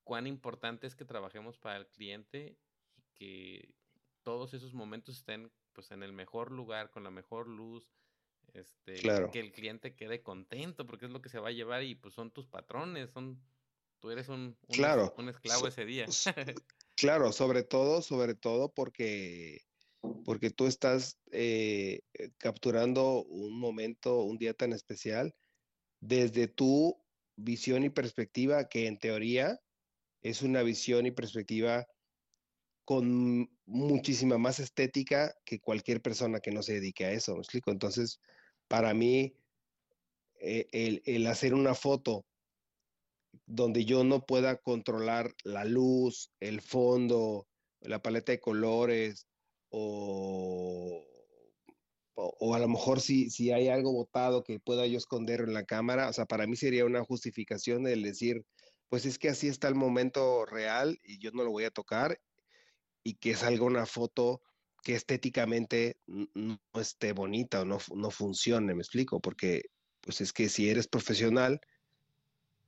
[0.05, 2.57] cuán importante es que trabajemos para el cliente
[2.94, 3.75] y que
[4.23, 7.90] todos esos momentos estén pues en el mejor lugar, con la mejor luz,
[8.53, 8.94] este,
[9.33, 12.14] que el cliente quede contento porque es lo que se va a llevar y pues
[12.14, 13.42] son tus patrones, son
[14.05, 15.14] Tú eres un, claro.
[15.17, 16.05] un esclavo ese día.
[16.95, 19.62] claro, sobre todo, sobre todo porque,
[20.27, 25.35] porque tú estás eh, eh, capturando un momento, un día tan especial,
[26.01, 27.03] desde tu
[27.37, 29.59] visión y perspectiva, que en teoría
[30.21, 31.87] es una visión y perspectiva
[32.85, 37.71] con muchísima más estética que cualquier persona que no se dedique a eso, ¿me explico?
[37.71, 38.21] Entonces,
[38.69, 39.35] para mí,
[40.40, 42.27] eh, el, el, hacer una foto
[43.47, 47.47] donde yo no pueda controlar la luz, el fondo,
[47.81, 49.27] la paleta de colores
[49.70, 51.05] o,
[52.14, 55.64] o, a lo mejor si, si hay algo botado que pueda yo esconder en la
[55.64, 58.44] cámara, o sea, para mí sería una justificación el decir,
[58.88, 62.20] pues es que así está el momento real y yo no lo voy a tocar
[63.03, 64.42] y que salga una foto
[64.83, 69.62] que estéticamente no esté bonita o no, no funcione, me explico, porque
[70.01, 71.61] pues es que si eres profesional,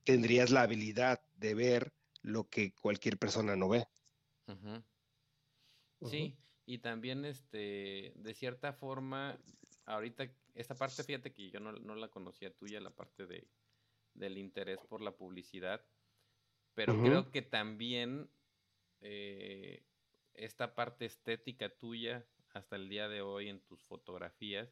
[0.07, 1.93] tendrías la habilidad de ver
[2.23, 3.87] lo que cualquier persona no ve.
[6.09, 9.37] Sí, y también este, de cierta forma,
[9.85, 13.49] ahorita, esta parte, fíjate que yo no, la conocía tuya, la parte de,
[14.15, 15.85] del interés por la publicidad,
[16.75, 18.31] pero creo que también
[19.01, 19.83] eh,
[20.35, 24.69] esta parte estética tuya hasta el día de hoy en tus fotografías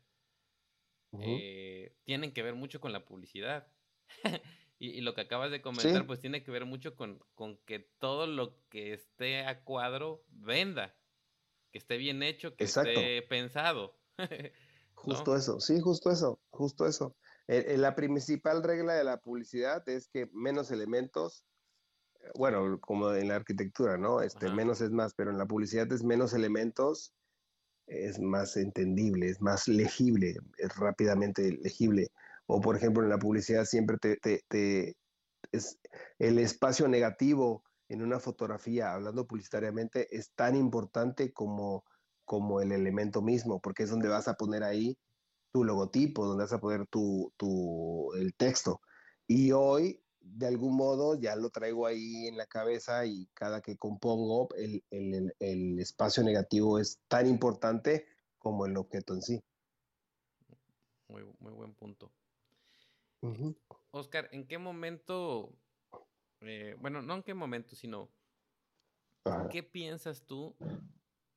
[1.20, 3.66] eh, tienen que ver mucho con la publicidad.
[4.78, 8.26] y, lo que acabas de comentar, pues tiene que ver mucho con, con, que todo
[8.26, 10.94] lo que esté a cuadro venda,
[11.70, 13.96] que esté bien hecho, que esté pensado.
[14.94, 17.14] Justo eso, sí, justo eso, justo eso.
[17.46, 21.44] la principal regla de la publicidad es que menos elementos,
[22.20, 24.22] eh, bueno, como en la arquitectura, ¿no?
[24.22, 27.12] Este, menos es más, pero en la publicidad es menos elementos,
[27.86, 32.10] es más entendible, es más legible, es rápidamente legible.
[32.46, 34.16] O por ejemplo, en la publicidad siempre te,
[34.48, 34.96] te,
[35.52, 35.78] es
[36.18, 41.84] el espacio negativo en una fotografía, hablando publicitariamente, es tan importante como
[42.24, 44.96] como el elemento mismo, porque es donde vas a poner ahí
[45.52, 48.80] tu logotipo, donde vas a poner tu, tu, el texto.
[49.26, 53.76] Y hoy, de algún modo, ya lo traigo ahí en la cabeza y cada que
[53.76, 58.06] compongo, el, el, el espacio negativo es tan importante
[58.38, 59.44] como el objeto en sí.
[61.08, 62.10] Muy, muy buen punto.
[63.90, 65.56] Oscar, ¿en qué momento,
[66.40, 68.10] eh, bueno, no en qué momento, sino,
[69.50, 70.56] ¿qué piensas tú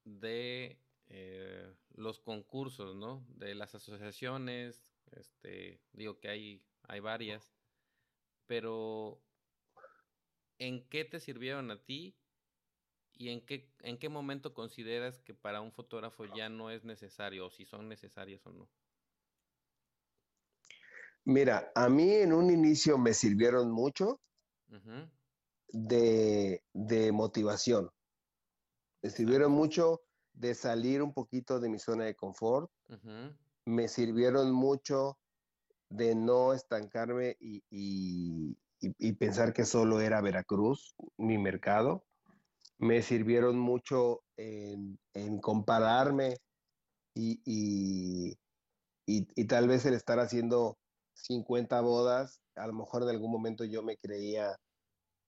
[0.03, 3.25] de eh, los concursos, ¿no?
[3.29, 7.55] De las asociaciones, este, digo que hay, hay varias,
[8.47, 9.21] pero
[10.59, 12.17] ¿en qué te sirvieron a ti
[13.13, 17.45] y en qué, en qué momento consideras que para un fotógrafo ya no es necesario
[17.45, 18.69] o si son necesarias o no?
[21.27, 24.21] Mira, a mí en un inicio me sirvieron mucho
[25.73, 27.91] de, de motivación.
[29.01, 32.71] Me sirvieron mucho de salir un poquito de mi zona de confort.
[33.65, 35.17] Me sirvieron mucho
[35.89, 38.55] de no estancarme y,
[39.19, 42.05] pensar que solo era Veracruz, mi mercado.
[42.77, 44.97] Me sirvieron mucho en,
[45.41, 46.37] compararme
[47.13, 48.37] y,
[49.49, 50.77] tal vez el estar haciendo
[51.23, 54.55] 50 bodas, a lo mejor en algún momento yo me creía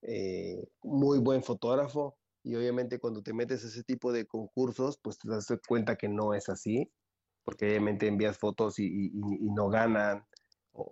[0.02, 5.18] eh, muy buen fotógrafo y obviamente cuando te metes a ese tipo de concursos, pues
[5.18, 6.90] te das cuenta que no es así,
[7.44, 10.26] porque obviamente envías fotos y, no ganan,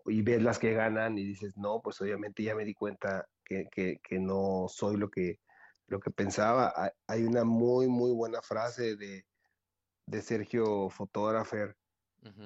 [0.06, 4.00] y ves las que ganan y dices, no, pues obviamente ya me di cuenta que,
[4.20, 5.40] no soy lo que,
[5.88, 6.74] lo que pensaba.
[7.08, 9.24] Hay una muy, muy buena frase de,
[10.22, 11.76] Sergio Fotógrafer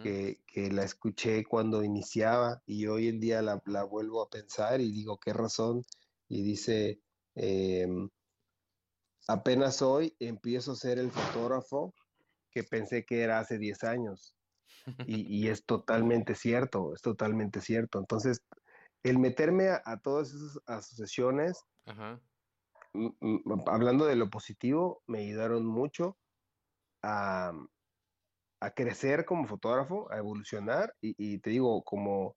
[0.03, 5.19] que, la escuché cuando iniciaba y hoy en día la, vuelvo a pensar y digo,
[5.19, 5.84] ¿qué razón?
[6.27, 6.99] Y dice,
[7.36, 8.10] em,
[9.27, 11.93] apenas hoy empiezo a ser el fotógrafo
[12.51, 14.36] que pensé que era hace 10 años.
[15.05, 17.99] Y, es totalmente cierto, es totalmente cierto.
[17.99, 18.41] Entonces,
[19.03, 21.63] el meterme a, todas esas asociaciones,
[23.67, 26.17] hablando de lo positivo, me ayudaron mucho
[27.03, 27.53] a,
[28.69, 32.36] crecer como fotógrafo, a evolucionar y, te digo, como,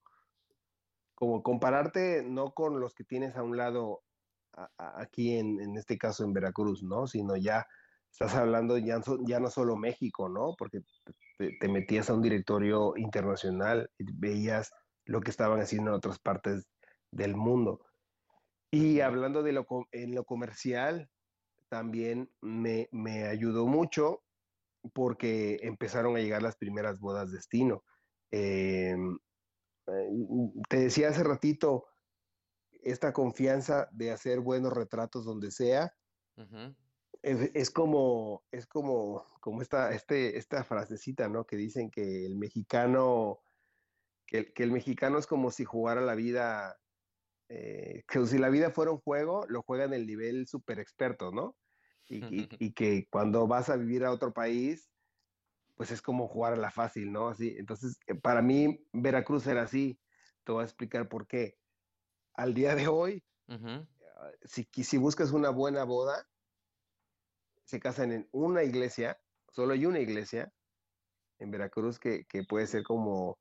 [1.13, 4.01] como compararte no con los que tienes a un lado
[4.77, 7.05] aquí en, en, este caso en Veracruz, ¿no?
[7.05, 7.67] Sino ya
[8.11, 10.55] estás hablando ya, ya no solo México, ¿no?
[10.57, 10.81] Porque
[11.37, 14.71] te, metías a un directorio internacional y veías
[15.05, 16.65] lo que estaban haciendo en otras partes
[17.11, 17.81] del mundo.
[18.71, 21.09] Y hablando de lo, en lo comercial,
[21.69, 24.24] también me, me ayudó mucho
[24.93, 27.83] porque empezaron a llegar las primeras bodas destino.
[28.31, 29.17] Em,
[29.87, 30.09] eh,
[30.69, 31.85] te decía hace ratito,
[32.85, 35.93] esta confianza de hacer buenos retratos donde sea.
[37.23, 41.45] es, como, es como, como esta, este, esta frasecita, ¿no?
[41.45, 43.39] Que dicen que el mexicano,
[44.27, 46.77] que, el mexicano es como si jugara la vida,
[47.49, 51.31] eh, que si la vida fuera un juego, lo juega en el nivel super experto,
[51.31, 51.55] ¿no?
[52.07, 54.91] Y, y, que cuando vas a vivir a otro país,
[55.75, 57.29] pues es como jugar a la fácil, ¿no?
[57.29, 59.99] Así, entonces, eh, para mí, Veracruz era así.
[60.43, 61.57] Te voy a explicar por qué
[62.35, 66.27] al día de hoy, ah, si, si buscas una buena boda,
[67.63, 69.19] se casan en una iglesia,
[69.49, 70.53] solo hay una iglesia
[71.39, 73.39] en Veracruz que, puede ser como,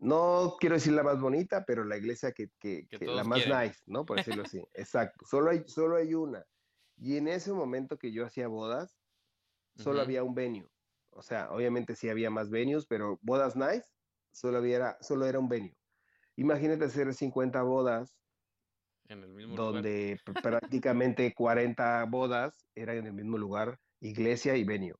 [0.00, 2.50] no quiero decir la más bonita, pero la iglesia que,
[3.00, 4.04] la más nice, ¿no?
[4.04, 4.62] Por decirlo así.
[4.74, 6.44] Exacto, solo hay, solo hay una.
[7.00, 8.98] Y en ese momento que yo hacía bodas,
[9.76, 10.68] solo había un venue.
[11.10, 13.86] O sea, obviamente sí había más venues, pero bodas nice,
[14.32, 15.76] solo, había, solo era un venue.
[16.36, 18.16] Imagínate hacer 50 bodas,
[19.56, 24.94] donde prácticamente 40 bodas eran en el mismo lugar iglesia y venue,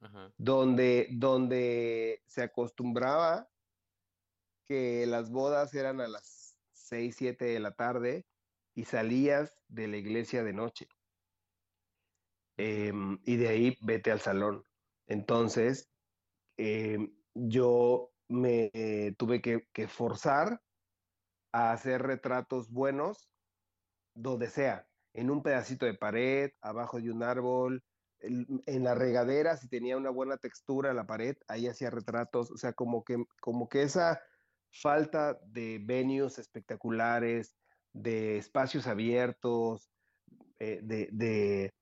[0.00, 0.32] Ajá.
[0.36, 3.48] donde, donde se acostumbraba
[4.66, 8.26] que las bodas eran a las 6, 7 de la tarde
[8.74, 10.88] y salías de la iglesia de noche.
[12.56, 14.64] Em, y de ahí vete al salón.
[15.06, 15.90] Entonces,
[16.56, 18.70] em, yo me
[19.18, 20.60] tuve que, forzar
[21.52, 23.30] a hacer retratos buenos
[24.14, 27.84] donde sea, en un pedacito de pared, abajo de un árbol,
[28.20, 32.72] en, la regadera, si tenía una buena textura la pared, ahí hacía retratos, o sea,
[32.72, 34.20] como que, como que esa
[34.70, 37.56] falta de venues espectaculares,
[37.92, 39.90] de espacios abiertos,
[40.58, 41.72] eh, de,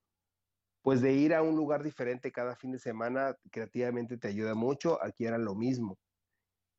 [0.85, 5.03] pues de ir a un lugar diferente cada fin de semana, creativamente te ayuda mucho,
[5.03, 5.97] aquí era lo mismo.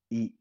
[0.09, 0.37] Y,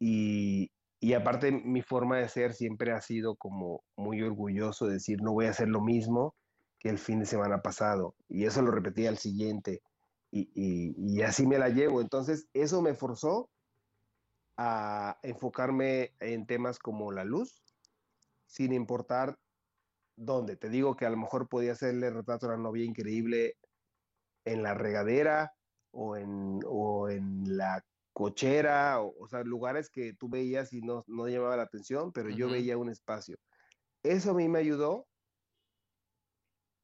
[1.02, 5.34] y, aparte mi forma de ser siempre ha sido como muy orgulloso de decir, no
[5.34, 6.36] voy a hacer lo mismo
[6.78, 8.14] que el fin de semana pasado.
[8.30, 9.82] Y eso lo repetí al siguiente.
[10.30, 12.02] Y, y así me la llevo.
[12.02, 13.50] Entonces, eso me forzó
[14.58, 17.64] a enfocarme en temas como la luz,
[18.46, 19.40] sin importar
[20.16, 20.56] dónde.
[20.56, 23.58] Te digo que a lo mejor podía hacerle retrato a la novia increíble
[24.46, 25.54] en la regadera
[25.92, 31.04] o en, o en la cochera, o, o, sea, lugares que tú veías y no,
[31.08, 32.36] no llamaba la atención, pero uh -huh.
[32.38, 33.38] yo veía un espacio.
[34.04, 35.08] Eso a mí me ayudó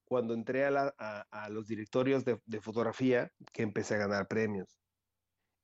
[0.06, 4.28] cuando entré a, la, a, a los directorios de, de, fotografía, que empecé a ganar
[4.28, 4.82] premios.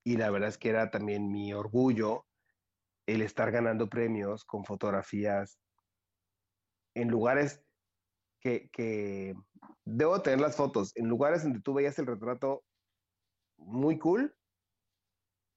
[0.06, 2.26] Y la verdad es que era también mi orgullo
[3.08, 5.60] el estar ganando premios con fotografías
[7.02, 7.64] en lugares
[8.40, 9.36] que, que
[9.86, 12.64] debo tener las fotos, en lugares donde tú veías el retrato
[13.58, 14.36] muy cool,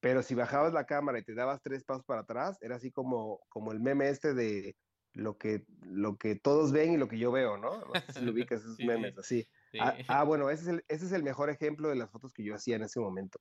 [0.01, 3.41] pero si bajabas la cámara y te dabas tres pasos para atrás, era así como,
[3.49, 4.77] como el meme este de
[5.13, 7.81] lo que, lo que todos ven y lo que yo veo, ¿no?
[7.81, 9.47] No sé si lo ubicas esos sí, memes así.
[9.73, 9.79] Sí.
[9.81, 12.45] Ah, ah, bueno, ese es, el, ese es el mejor ejemplo de las fotos que
[12.45, 13.39] yo hacía en ese momento.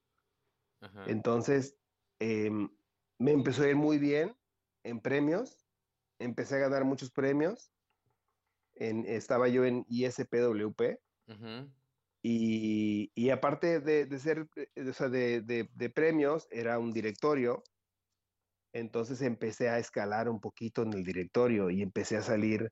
[0.82, 1.06] Ajá.
[1.08, 1.78] Entonces,
[2.20, 2.52] eh,
[3.20, 4.36] me empezó a ir muy bien
[4.84, 5.66] en premios,
[6.20, 7.72] empecé a ganar muchos premios.
[8.80, 11.00] En, estaba yo en ISPWP.
[11.28, 11.72] Uh -huh.
[12.22, 17.64] Y, y, aparte de, de ser, o sea, de, de, de, premios, era un directorio.
[18.74, 22.72] Entonces empecé a escalar un poquito en el directorio y empecé a salir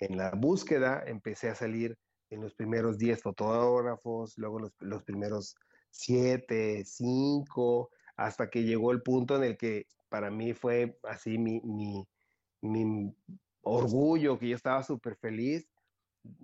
[0.00, 1.96] en la búsqueda, empecé a salir
[2.30, 5.56] en los primeros 10 fotógrafos, luego los, los primeros
[5.90, 11.60] 7, 5, hasta que llegó el punto en el que para mí fue así mi,
[11.62, 12.06] mi,
[12.60, 13.14] mi
[13.62, 15.68] orgullo, que yo estaba súper feliz.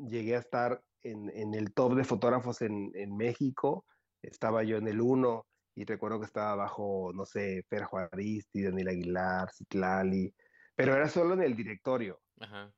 [0.09, 3.85] Llegué a estar en, en, el top de fotógrafos en, en, México,
[4.23, 5.47] estaba yo en el 1
[5.77, 10.35] y recuerdo que estaba bajo, no sé, Fer Juaristi, Daniel Aguilar, Citlali,
[10.75, 12.21] pero era solo en el directorio.
[12.41, 12.73] Ajá.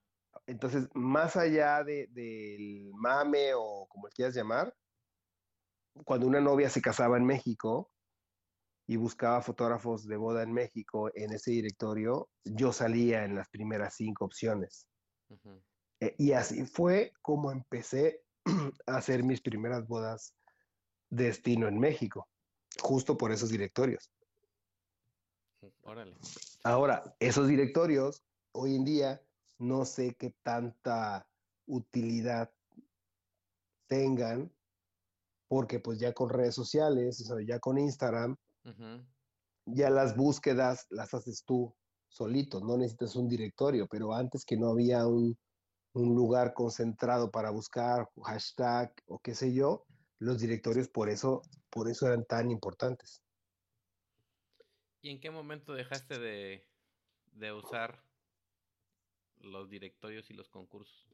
[0.46, 4.74] Entonces, más allá de, del mame o como quieras llamar,
[6.04, 7.90] cuando una novia se casaba en México
[8.88, 13.94] y buscaba fotógrafos de boda en México en ese directorio, yo salía en las primeras
[13.94, 14.88] cinco opciones.
[15.28, 15.62] Uh -huh.
[16.00, 18.22] eh, y así fue como empecé
[18.86, 20.34] a hacer mis primeras bodas
[21.10, 22.28] de destino en México,
[22.80, 24.10] justo por esos directorios.
[25.82, 26.16] Órale.
[26.64, 29.22] Ahora, esos directorios, hoy en día,
[29.58, 31.28] no sé qué tanta
[31.66, 32.50] utilidad
[33.86, 34.50] tengan
[35.46, 38.36] porque pues ya con redes sociales, o sea, ya con Instagram,
[38.68, 39.06] uh -huh.
[39.66, 41.74] ya las búsquedas las haces tú
[42.08, 45.38] solito, no necesitas un directorio, pero antes que no había un,
[45.92, 49.84] un lugar concentrado para buscar hashtag o qué sé yo,
[50.18, 53.22] los directorios por eso, por eso eran tan importantes.
[55.00, 56.66] ¿Y en qué momento dejaste de,
[57.32, 58.02] de usar
[59.40, 61.08] los directorios y los concursos?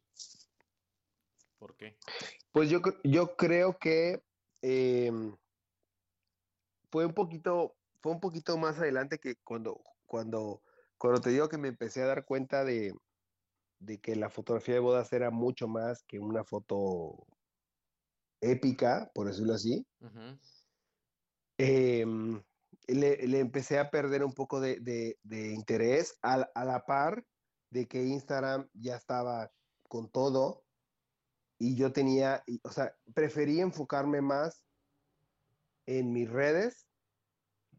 [1.58, 1.98] ¿Por qué?
[2.50, 4.22] Pues yo, yo creo que
[4.62, 5.12] eh,
[6.94, 10.62] fue un poquito, fue un poquito más adelante que cuando, cuando,
[10.96, 12.94] cuando te digo que me empecé a dar cuenta de,
[13.80, 17.26] de que la fotografía de bodas era mucho más que una foto
[18.40, 19.84] épica, por decirlo así.
[19.98, 20.40] Uh -huh.
[21.58, 22.06] eh,
[22.86, 27.26] le, le, empecé a perder un poco de, de, de interés a, a la par
[27.70, 29.50] de que Instagram ya estaba
[29.88, 30.64] con todo
[31.58, 34.63] y yo tenía, o sea, preferí enfocarme más
[35.86, 36.86] en mis redes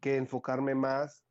[0.00, 1.24] que enfocarme más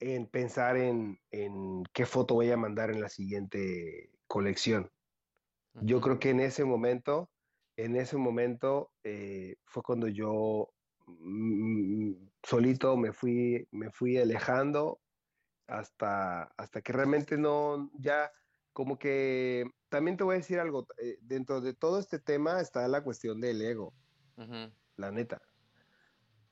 [0.00, 4.90] en pensar en, en qué foto voy a mandar en la siguiente colección.
[5.74, 5.86] Uh -huh.
[5.86, 7.30] Yo creo que en ese momento,
[7.76, 10.72] en ese momento eh, fue cuando yo
[11.06, 12.12] mm,
[12.42, 15.00] solito me fui, me fui alejando
[15.66, 18.30] hasta, hasta que realmente no, ya
[18.72, 22.86] como que también te voy a decir algo, eh, dentro de todo este tema está
[22.86, 23.92] la cuestión del ego,
[24.96, 25.42] la neta.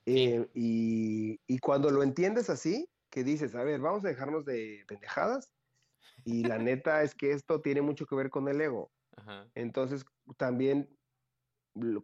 [0.09, 4.85] Eh, y, y cuando lo entiendes así, que dices, a ver, vamos a dejarnos de
[4.87, 5.53] pendejadas,
[6.23, 8.89] y la neta es que esto tiene mucho que ver con el ego.
[9.17, 9.49] Ajá.
[9.53, 10.05] Entonces,
[10.37, 10.97] también,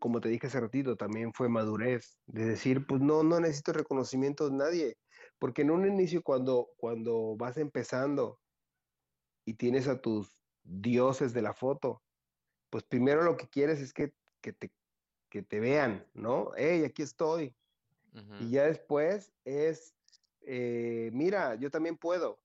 [0.01, 4.49] como te dije hace ratito, también fue madurez de decir, pues no, no necesito reconocimiento
[4.49, 4.97] de nadie,
[5.39, 8.38] porque en un inicio cuando, cuando vas empezando
[9.45, 12.04] y tienes a tus dioses de la foto,
[12.70, 14.74] pues primero lo que quieres es que, que te,
[15.30, 16.51] que te vean, ¿no?
[16.58, 17.56] Hey, aquí estoy.
[18.39, 19.95] Y ya después es,
[20.41, 22.39] eh, mira, yo también puedo,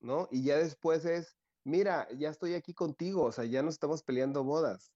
[0.00, 0.28] ¿no?
[0.30, 4.44] Y ya después es, mira, ya estoy aquí contigo, o sea, ya no estamos peleando
[4.44, 4.92] bodas.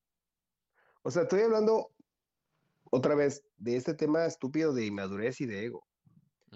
[1.03, 1.91] O sea, estoy hablando
[2.91, 5.87] otra vez de este tema estúpido de inmadurez y de ego.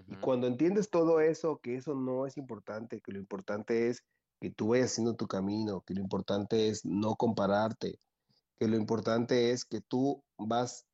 [0.08, 4.04] Y cuando entiendes todo eso, que eso no es importante, que lo importante es
[4.40, 7.98] que tú vayas haciendo tu camino, que lo importante es no compararte,
[8.58, 10.86] que lo importante es que tú vas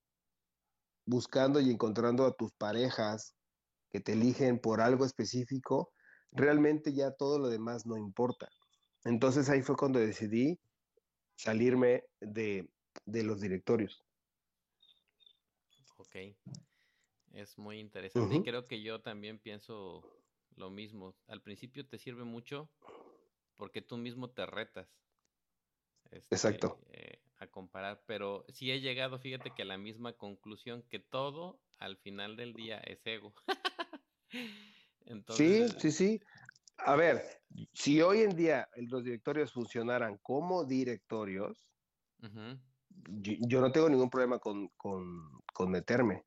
[1.05, 3.37] buscando y encontrando a tus parejas
[3.91, 5.93] que te eligen por algo específico,
[6.33, 8.49] realmente ya todo lo demás no importa.
[9.05, 10.59] Entonces ahí fue cuando decidí
[11.37, 12.71] salirme de,
[13.05, 14.03] de los directorios.
[15.99, 16.17] Ok.
[17.33, 20.03] Es muy interesante y creo que yo también pienso
[20.57, 21.15] lo mismo.
[21.27, 22.71] Al principio te sirve mucho
[23.57, 24.89] porque tú mismo te retas.
[26.13, 26.79] Este, Exacto.
[26.93, 31.61] eh, a comparar, pero sí he llegado, fíjate que a la misma conclusión que todo
[31.79, 33.35] al final del día es ego.
[34.33, 36.21] Sí, Entonces, sí, sí.
[36.79, 37.23] A ver,
[37.75, 41.69] si hoy en día los directorios funcionaran como directorios,
[42.89, 46.25] yo no tengo ningún problema con, con, con meterme.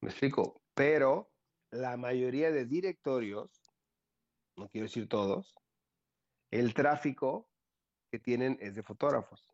[0.00, 0.62] ¿Me explico?
[0.74, 1.32] Pero
[1.70, 3.62] la mayoría de directorios,
[4.56, 5.54] no quiero decir todos,
[6.50, 7.50] el tráfico
[8.14, 9.52] que tienen es de fotógrafos.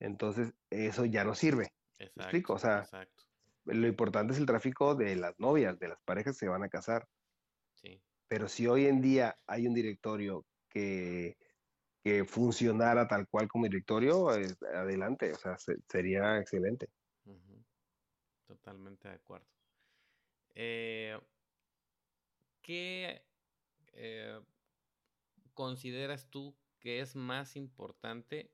[0.00, 1.68] Entonces, eso ya no sirve.
[2.14, 2.54] ¿Me explico?
[2.54, 3.24] exacto, O sea, exacto,
[3.64, 6.68] lo importante es el tráfico de las novias, de las parejas que se van a
[6.68, 7.08] casar.
[7.74, 8.02] sí.
[8.28, 11.36] Pero si hoy en día hay un directorio que,
[12.04, 16.88] que funcionara tal cual como directorio, adelante, o sea, se- sería excelente.
[18.46, 19.48] Totalmente de acuerdo.
[20.54, 21.18] Eh,
[22.62, 23.26] ¿qué
[23.92, 24.40] eh,
[25.54, 28.52] consideras tú que es más importante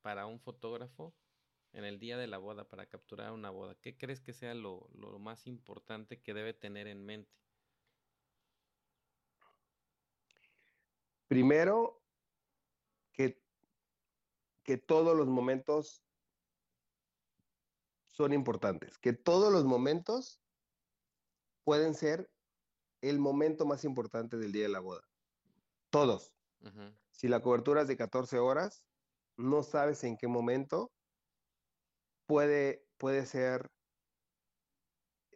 [0.00, 1.12] para un fotógrafo
[1.72, 3.74] en el día de la boda, para capturar una boda?
[3.74, 7.36] ¿Qué crees que sea lo, lo más importante que debe tener en mente?
[11.26, 12.00] Primero,
[13.12, 13.42] que,
[14.62, 16.04] que todos los momentos
[18.06, 20.40] son importantes, que todos los momentos
[21.64, 22.30] pueden ser
[23.00, 25.02] el momento más importante del día de la boda.
[25.90, 26.34] Todos.
[27.12, 28.84] Si la cobertura es de 14 horas,
[29.36, 30.90] no sabes en qué momento
[32.26, 33.70] puede, puede ser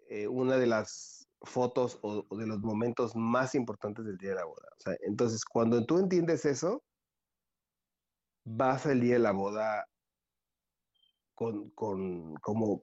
[0.09, 4.37] eh, una de las fotos o, o de los momentos más importantes del día de
[4.37, 4.69] la boda.
[4.79, 6.83] O sea, entonces, cuando tú entiendes eso,
[8.45, 9.87] vas al día de la boda
[11.35, 12.81] con, con como,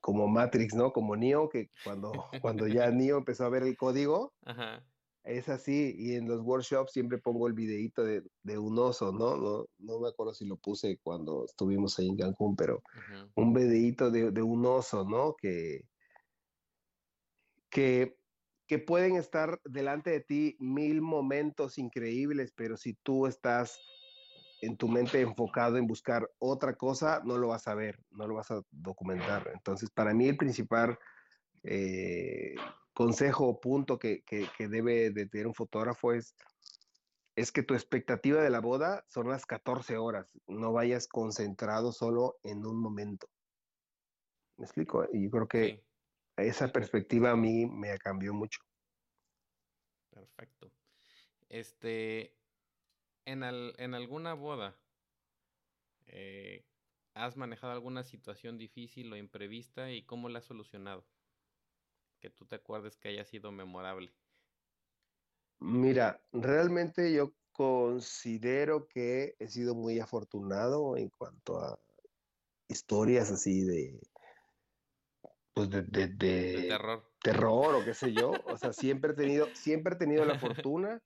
[0.00, 0.92] como Matrix, ¿no?
[0.92, 2.12] Como Neo, que cuando,
[2.42, 4.84] cuando ya Neo empezó a ver el código, Ajá,
[5.26, 9.36] es así, y en los workshops siempre pongo el videíto de, de un oso, ¿no?
[9.36, 9.66] ¿no?
[9.78, 12.82] No me acuerdo si lo puse cuando estuvimos ahí en Cancún, pero
[13.34, 15.34] un videíto de, de un oso, ¿no?
[15.36, 15.82] Que,
[17.68, 18.16] que,
[18.66, 23.78] que pueden estar delante de ti mil momentos increíbles, pero si tú estás
[24.62, 28.34] en tu mente enfocado en buscar otra cosa, no lo vas a ver, no lo
[28.36, 29.50] vas a documentar.
[29.52, 30.98] Entonces, para mí el principal
[31.64, 32.54] eh,
[32.96, 36.34] consejo o punto que, que, que debe de tener un fotógrafo es,
[37.36, 42.34] es que tu expectativa de la boda son las 14 horas, no vayas concentrado solo
[42.42, 43.28] en un momento.
[44.58, 45.06] ¿Me explico?
[45.12, 45.86] Y yo creo que sí,
[46.36, 48.60] esa perspectiva a mí me cambió mucho.
[50.10, 50.72] perfecto.
[51.48, 52.40] Este,
[53.26, 54.82] en, al- en alguna boda,
[56.06, 56.66] eh,
[57.14, 61.06] ¿has manejado alguna situación difícil o imprevista y cómo la has solucionado?
[62.20, 64.10] Que tú te acuerdes que haya sido memorable.
[65.60, 71.78] Mira, realmente yo considero que he sido muy afortunado en cuanto a
[72.68, 74.00] historias así de,
[75.54, 77.04] pues de, de- De de terror.
[77.22, 78.30] terror o qué sé yo.
[78.46, 81.02] O sea, siempre he tenido, siempre he tenido la fortuna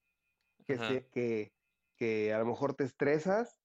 [0.66, 1.52] que, se- que,
[1.96, 3.61] que a lo mejor te estresas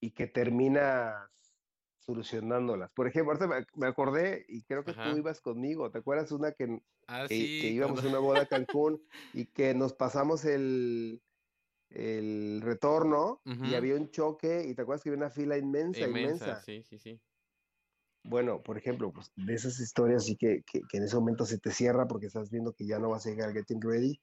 [0.00, 1.30] y que terminas
[2.00, 2.90] solucionándolas.
[2.92, 5.90] Por ejemplo, ahorita me, acordé y creo que tú ibas conmigo.
[5.90, 9.46] ¿Te acuerdas una que, Ah, que, sí, que íbamos a una boda a Cancún y
[9.46, 11.22] que nos pasamos el,
[11.90, 16.46] el retorno y había un choque y te acuerdas que había una fila inmensa, Inmensa,
[16.46, 16.62] inmensa.
[16.62, 17.20] sí, sí, sí.
[18.22, 21.58] Bueno, por ejemplo, pues de esas historias sí que, que, que en ese momento se
[21.58, 24.20] te cierra porque estás viendo que ya no vas a llegar al Getting Ready.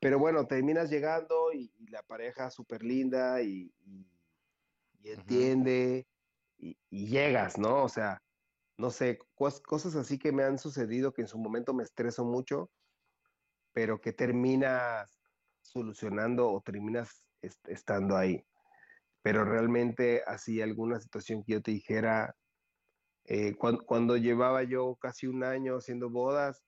[0.00, 4.06] Pero bueno, terminas llegando y, y la pareja súper linda y, y-
[5.04, 6.06] entiende
[6.58, 7.84] y, llegas, ¿no?
[7.84, 8.20] O sea,
[8.78, 12.24] no sé, cos- cosas así que me han sucedido que en su momento me estreso
[12.24, 12.70] mucho,
[13.72, 15.20] pero que terminas
[15.60, 18.44] solucionando o terminas est- estando ahí.
[19.22, 22.34] Pero realmente así alguna situación que yo te dijera,
[23.24, 26.64] eh, cuan- cuando, llevaba yo casi un año haciendo bodas,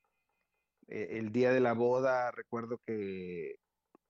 [0.89, 3.57] eh, el día de la boda recuerdo que,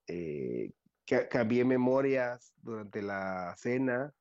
[0.07, 0.71] eh,
[1.05, 4.13] que cambié memorias durante la cena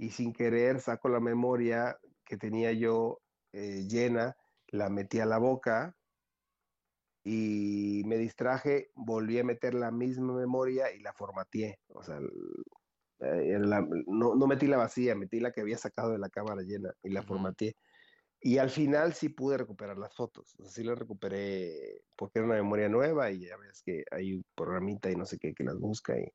[0.00, 3.20] y sin querer saco la memoria que tenía yo
[3.52, 4.34] eh, llena,
[4.68, 5.94] la metí a la boca
[7.22, 11.80] y me distraje, volví a meter la misma memoria y la formateé.
[11.88, 12.18] O sea,
[13.20, 16.62] eh, la- no, no metí la vacía, metí la que había sacado de la cámara
[16.62, 17.74] llena y la formateé.
[18.40, 20.54] Y al final sí pude recuperar las fotos.
[20.58, 24.34] O sea, sí las recuperé porque era una memoria nueva y ya ves que hay
[24.34, 26.26] un programita y no sé qué que las busca y,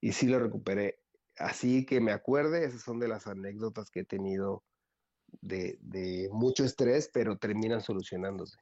[0.00, 1.00] y sí lo recuperé.
[1.38, 4.64] Así que me acuerde, esas son de las anécdotas que he tenido
[5.42, 8.58] de, de mucho estrés, pero terminan solucionándose.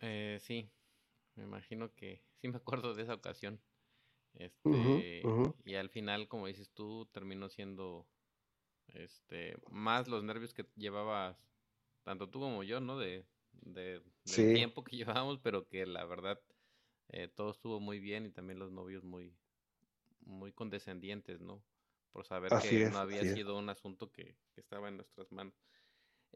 [0.00, 0.72] Eh, sí,
[1.34, 3.64] me imagino que sí me acuerdo de esa ocasión.
[4.34, 8.10] Este, y al final, como dices tú, terminó siendo
[8.88, 11.48] este más los nervios que llevabas
[12.04, 12.98] tanto tú como yo, ¿no?
[12.98, 16.42] De, de del Sí, tiempo que llevábamos, pero que la verdad
[17.08, 19.40] eh, todo estuvo muy bien y también los novios muy
[20.28, 21.64] muy condescendientes, ¿no?
[22.12, 23.34] Por saber así que es, no había es.
[23.34, 25.54] sido un asunto que, que estaba en nuestras manos.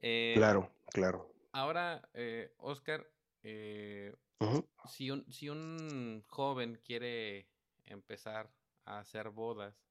[0.01, 1.33] Eh, Claro, claro.
[1.53, 3.07] ahora, eh, Oscar,
[3.43, 4.15] eh,
[4.89, 7.47] si un, si un joven quiere
[7.87, 8.53] empezar
[8.85, 9.85] a hacer bodas,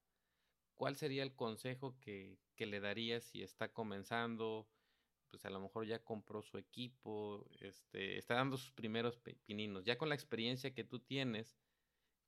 [0.74, 4.68] ¿cuál sería el consejo que, que le darías si está comenzando?
[5.30, 9.84] Pues a lo mejor ya compró su equipo, este, está dando sus primeros pininos.
[9.84, 11.58] Ya con la experiencia que tú tienes,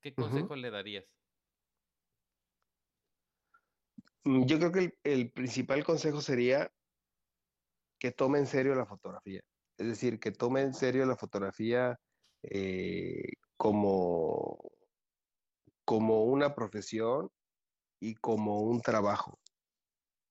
[0.01, 1.05] ¿qué consejo le darías?
[3.99, 6.71] Mm, Yo creo que el, el principal consejo sería
[7.99, 9.41] que tome en serio la fotografía.
[9.77, 11.99] Es decir, que tome en serio la fotografía
[12.43, 14.57] eh, como,
[15.83, 17.29] como una profesión
[17.99, 19.39] y como un trabajo.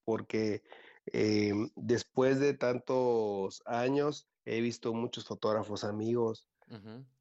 [0.05, 0.63] Porque
[1.07, 6.49] eh, después de tantos años he visto muchos fotógrafos amigos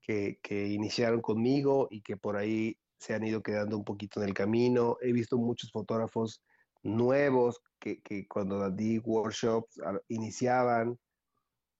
[0.01, 4.29] que, que iniciaron conmigo y que por ahí se han ido quedando un poquito en
[4.29, 4.97] el camino.
[5.01, 6.41] He visto muchos fotógrafos
[6.83, 10.99] nuevos que, que cuando di workshops iniciaban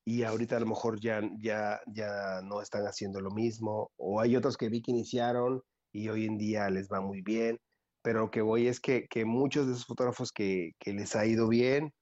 [0.06, 3.92] y ahorita a lo mejor ya, ya, ya no están haciendo lo mismo.
[3.96, 5.62] O hay otros que vi que iniciaron
[5.94, 7.60] y hoy en día les va muy bien.
[8.02, 11.26] Pero lo que voy es que, que muchos de esos fotógrafos que, que les ha
[11.26, 11.94] ido bien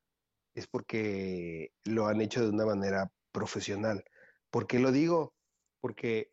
[0.55, 4.03] es porque lo han hecho de una manera profesional.
[4.49, 5.33] ¿Por qué lo digo?
[5.79, 6.31] Porque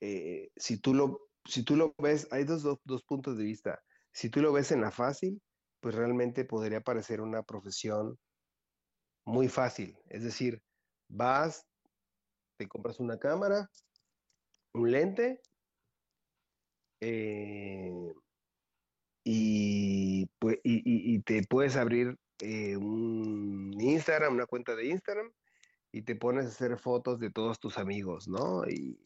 [0.00, 3.80] eh, si, tú lo, si tú lo ves, hay dos, dos, dos puntos de vista.
[4.12, 5.42] Si tú lo ves en la fácil,
[5.80, 8.18] pues realmente podría parecer una profesión
[9.24, 9.96] muy fácil.
[10.08, 10.62] Es decir,
[11.08, 11.66] vas,
[12.56, 13.70] te compras una cámara,
[14.72, 15.40] un lente
[17.00, 17.92] eh,
[19.24, 25.30] y, pues, y, y- te puedes abrir eh, un Instagram, una cuenta de Instagram
[25.92, 28.64] y te pones a hacer fotos de todos tus amigos, ¿no?
[28.68, 28.98] Y,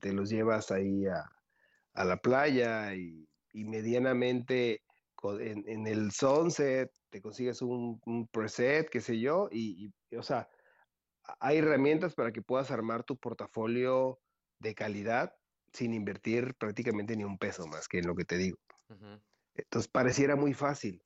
[0.00, 1.30] te los llevas ahí a,
[1.94, 4.82] a la playa y, medianamente
[5.24, 10.22] en, en el sunset te consigues un, un preset, qué sé yo, y, y, o
[10.22, 10.48] sea,
[11.40, 14.20] hay herramientas para que puedas armar tu portafolio
[14.60, 15.32] de calidad
[15.72, 18.58] sin invertir prácticamente ni un peso más que en lo que te digo.
[18.88, 19.22] ujú.
[19.54, 21.02] Entonces pareciera muy fácil,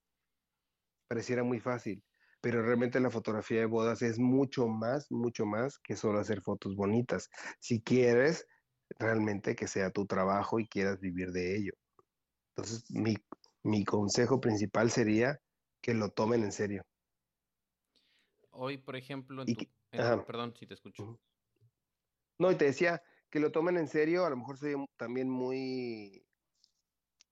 [1.08, 2.02] pareciera muy fácil,
[2.40, 6.74] pero realmente la fotografía de bodas es mucho más, mucho más que solo hacer fotos
[6.76, 7.28] bonitas.
[7.60, 8.46] Si quieres
[8.98, 11.72] realmente que sea tu trabajo y quieras vivir de ello.
[12.56, 13.16] Entonces mi,
[13.66, 15.40] mi consejo principal sería
[15.82, 16.84] que lo tomen en serio.
[18.50, 19.60] Hoy, por ejemplo, en tu...
[19.60, 20.24] que- en- ajá.
[20.24, 21.20] perdón si te escucho.
[22.38, 26.26] No, y te decía que lo tomen en serio, a lo mejor sería también muy,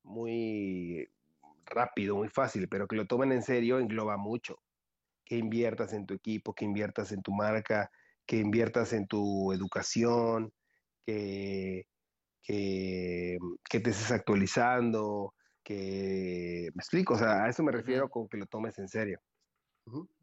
[0.03, 1.09] muy
[1.66, 4.57] rápido, muy fácil, pero que lo tomen en serio engloba mucho.
[5.24, 7.91] Que inviertas en tu equipo, que inviertas en tu marca,
[8.26, 10.53] que inviertas en tu educación,
[11.07, 11.87] que,
[12.43, 16.70] que, que te estés actualizando, que...
[16.74, 19.20] Me explico, o sea, a eso me refiero con que lo tomes en serio.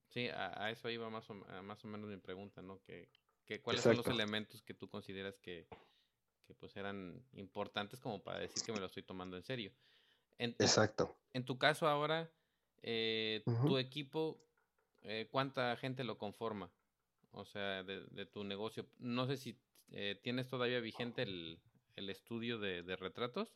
[0.09, 2.81] Sí, a, a eso iba más o, más o menos mi pregunta, ¿no?
[2.83, 3.09] Que,
[3.45, 5.67] que cuáles son los elementos que tú consideras que,
[6.45, 9.71] que pues eran importantes como para decir que me lo estoy tomando en serio.
[10.37, 11.17] En, Exacto.
[11.33, 12.31] En, tu caso ahora,
[12.81, 14.41] eh, tu equipo,
[15.03, 16.71] eh, ¿cuánta gente lo conforma?
[17.31, 18.85] O sea, de, tu negocio.
[18.99, 19.57] No sé si
[19.91, 21.59] eh, tienes todavía vigente el,
[21.95, 23.53] estudio de, retratos.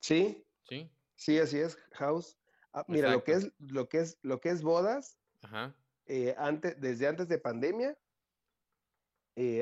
[0.00, 0.44] Sí.
[0.68, 0.90] Sí.
[1.16, 2.38] Sí, así es, House.
[2.72, 5.74] Ah, mira, lo que es, lo que es, lo que es bodas, Ajá.
[6.36, 7.96] antes, desde antes de pandemia,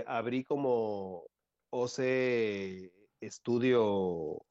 [0.07, 1.26] abrí como
[1.70, 1.99] OC
[3.20, 4.45] Estudio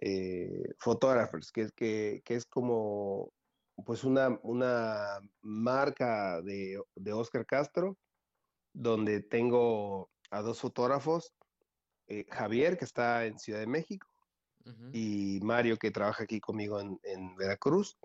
[0.00, 3.32] eh, Photographers, que, que, que, es como
[3.84, 7.96] pues una, una marca de, de, Oscar Castro,
[8.72, 11.34] donde tengo a dos fotógrafos,
[12.06, 14.06] eh, Javier, que está en Ciudad de México,
[14.92, 17.98] y Mario, que trabaja aquí conmigo en, Veracruz.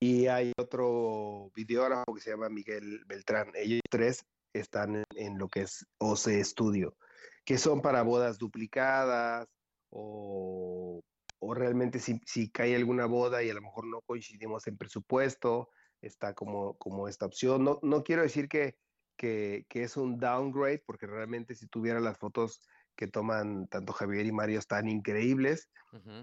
[0.00, 3.50] Y hay otro videógrafo que se llama Miguel Beltrán.
[3.54, 6.96] Ellos tres están en, en lo que es OC Studio,
[7.44, 9.46] que son para bodas duplicadas
[9.90, 11.00] o
[11.46, 15.68] o realmente si, si, cae alguna boda y a lo mejor no coincidimos en presupuesto,
[16.00, 17.64] está como, como esta opción.
[17.64, 18.76] No, no quiero decir que,
[19.16, 22.60] que, que, es un downgrade, porque realmente si tuviera las fotos
[22.96, 25.68] que toman tanto Javier y Mario están increíbles,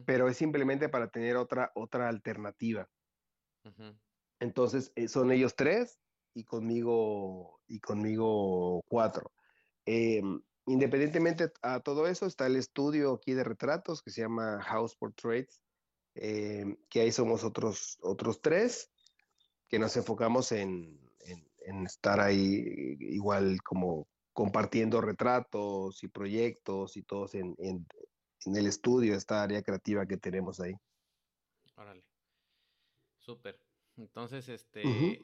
[0.05, 2.87] pero es simplemente para tener otra, otra alternativa.
[4.39, 5.99] Entonces, eh, son ellos tres
[6.33, 9.31] y conmigo, y conmigo cuatro.
[9.85, 10.21] Eh,
[10.67, 15.61] Independientemente a todo eso, está el estudio aquí de retratos que se llama House Portraits,
[16.15, 18.91] eh, que ahí somos otros, otros tres,
[19.67, 20.99] que nos enfocamos en,
[21.85, 27.55] estar ahí igual como compartiendo retratos y proyectos y todos en,
[28.45, 30.73] el estudio, esta área creativa que tenemos ahí.
[31.75, 32.03] Órale.
[33.19, 33.59] Súper.
[33.97, 35.23] Entonces, este,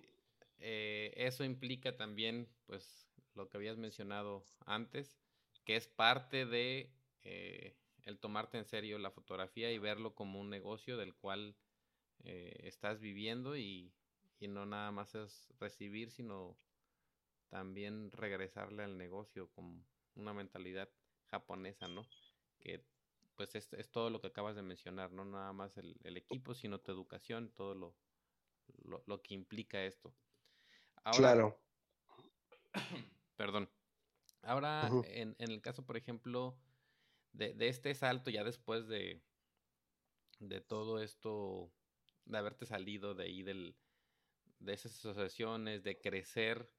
[0.60, 5.20] eh, eso implica también, pues, lo que habías mencionado antes,
[5.66, 6.92] que es parte de
[7.24, 11.56] eh, el tomarte en serio la fotografía y verlo como un negocio del cual
[12.24, 13.94] eh, estás viviendo y,
[14.40, 16.58] no nada más es recibir, sino
[17.50, 19.86] también regresarle al negocio con
[20.16, 20.90] una mentalidad
[21.28, 22.08] japonesa, ¿no?
[22.60, 22.86] Que
[23.36, 26.92] pues es, todo lo que acabas de mencionar, no nada más el, equipo, sino tu
[26.92, 27.96] educación, todo lo,
[29.06, 30.14] lo, que implica esto.
[31.14, 31.60] claro.
[33.36, 33.70] Perdón.
[34.42, 36.58] Ahora, en, el caso, por ejemplo,
[37.32, 39.22] de, este salto, ya después de,
[40.40, 41.72] de todo esto,
[42.26, 43.76] de haberte salido de ahí del,
[44.60, 46.72] de esas asociaciones, de crecer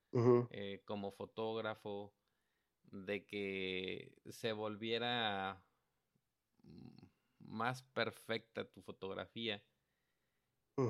[0.50, 2.16] eh, como fotógrafo,
[2.84, 5.66] de que se volviera
[7.40, 9.64] más perfecta tu fotografía.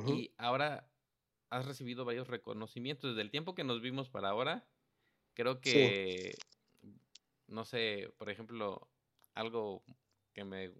[0.04, 0.92] Y ahora
[1.50, 3.10] has recibido varios reconocimientos.
[3.10, 4.68] Desde el tiempo que nos vimos para ahora,
[5.34, 6.44] creo que
[7.46, 8.90] no sé, por ejemplo,
[9.34, 9.84] algo
[10.34, 10.74] que me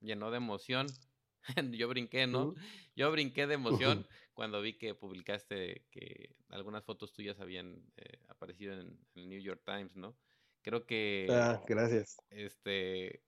[0.00, 0.98] llenó de emoción.
[1.72, 2.54] Yo brinqué, ¿no?
[2.96, 8.74] Yo brinqué de emoción cuando vi que publicaste que algunas fotos tuyas habían eh, aparecido
[8.74, 10.16] en, el New York Times, ¿no?
[10.62, 11.28] Creo que...
[11.30, 12.16] Ah, gracias.
[12.30, 13.22] Este...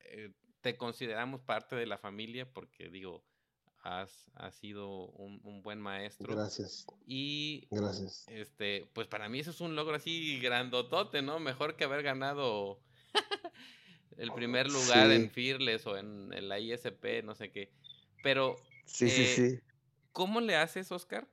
[0.00, 3.24] Eh, te consideramos parte de la familia porque, digo,
[3.82, 4.30] has,
[4.60, 6.34] sido un, buen maestro.
[6.34, 6.86] Gracias.
[7.06, 8.24] Y Gracias.
[8.28, 11.38] este, pues para mí eso es un logro así grandotote, ¿no?
[11.38, 12.80] Mejor que haber ganado
[14.18, 17.72] el primer lugar en Fearless o en, la ISP, no sé qué.
[18.22, 19.60] Pero, sí, sí, eh, sí.
[20.12, 21.26] ¿cómo le haces, Oscar?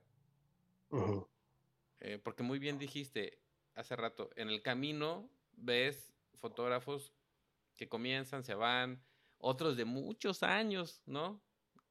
[1.99, 3.39] Eh, porque muy bien dijiste
[3.73, 7.13] hace rato, en el camino ves fotógrafos
[7.75, 9.03] que comienzan, se van,
[9.37, 11.43] otros de muchos años, ¿no?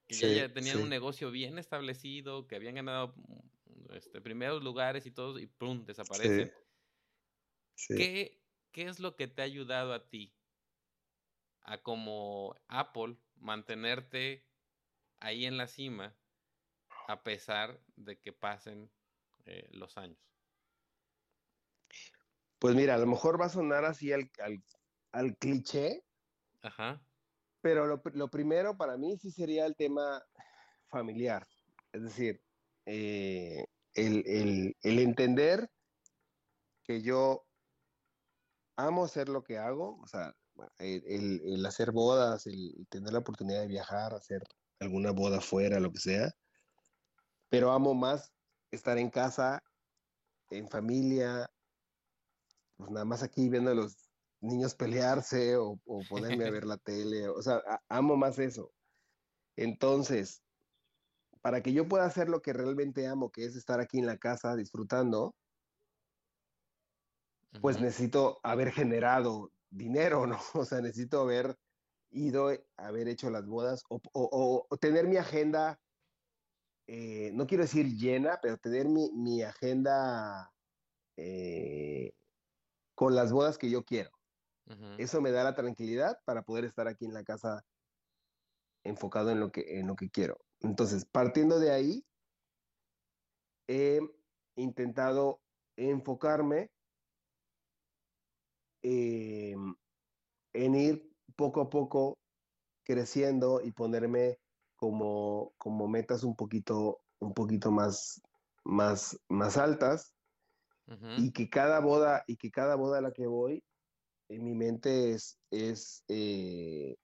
[0.06, 5.10] que ya, tenían un negocio bien establecido, que habían ganado mm, este, primeros lugares y
[5.10, 5.84] todo, y ¡pum!
[5.84, 6.52] desaparecen.
[7.88, 8.40] ¿Qué,
[8.70, 10.32] ¿Qué es lo que te ha ayudado a ti
[11.64, 14.46] a como Apple mantenerte
[15.18, 16.16] ahí en la cima
[17.08, 18.90] a pesar de que pasen
[19.46, 20.18] eh, los años?
[22.58, 24.62] Pues mira, a lo mejor va a sonar así al, al,
[25.12, 26.02] al cliché.
[26.62, 27.04] Ajá.
[27.60, 30.22] Pero lo, primero para mí sí sería el tema
[30.88, 31.46] familiar.
[31.92, 32.42] Es decir,
[32.84, 35.70] eh, el, entender
[36.82, 37.46] que yo
[38.76, 40.34] amo hacer lo que hago, o sea,
[40.78, 44.42] el, hacer bodas, el tener la oportunidad de viajar, hacer
[44.80, 46.32] alguna boda fuera, lo que sea,
[47.54, 48.32] pero amo más
[48.72, 49.62] estar en casa,
[50.50, 51.48] en familia,
[52.76, 55.78] pues nada más aquí viendo los niños pelearse o,
[56.08, 57.28] ponerme a ver la tele.
[57.28, 58.72] O sea, amo más eso.
[59.56, 60.42] Entonces,
[61.42, 64.18] para que yo pueda hacer lo que realmente amo, que es estar aquí en la
[64.18, 65.36] casa disfrutando,
[67.60, 70.38] pues necesito haber generado dinero, ¿no?
[70.54, 71.56] O sea, necesito haber
[72.10, 75.78] ido, haber hecho las bodas o, tener mi agenda,
[76.86, 80.52] eh, no quiero decir llena, pero tener mi, agenda
[81.16, 82.12] eh,
[82.94, 84.10] con las bodas que yo quiero.
[84.96, 87.62] Eso me da la tranquilidad para poder estar aquí en la casa
[88.82, 90.38] enfocado en lo que, en lo que quiero.
[90.60, 92.06] Entonces, partiendo de ahí,
[93.68, 94.00] he
[94.56, 95.42] intentado
[95.76, 96.70] enfocarme
[98.84, 99.74] em,
[100.52, 102.18] en ir poco a poco
[102.84, 104.38] creciendo y ponerme
[104.76, 108.20] como, como metas un poquito, un poquito más,
[108.64, 110.14] más, más altas.
[111.16, 113.64] Y que cada boda y que cada boda a la que voy
[114.28, 116.94] en mi mente es, es eh,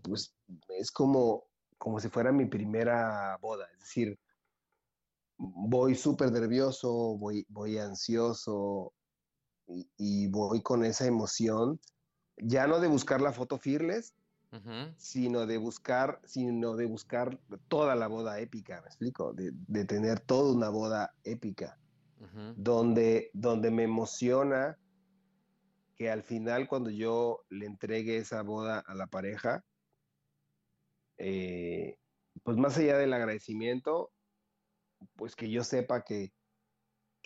[0.00, 0.32] pues
[0.68, 4.16] es como, como si fuera mi primera boda, es decir,
[5.38, 8.92] voy súper nervioso, voy, voy ansioso
[9.66, 11.80] y, voy con esa emoción,
[12.36, 14.14] ya no de buscar la foto fearless,
[14.96, 17.38] sino de buscar, sino de buscar
[17.68, 19.34] toda la boda épica, ¿me explico?
[19.34, 21.78] De, tener toda una boda épica,
[22.56, 24.78] donde, donde me emociona
[25.96, 29.64] que al final cuando yo le entregue esa boda a la pareja,
[31.18, 31.96] eh,
[32.42, 34.10] pues más allá del agradecimiento,
[35.16, 36.32] pues que yo sepa que,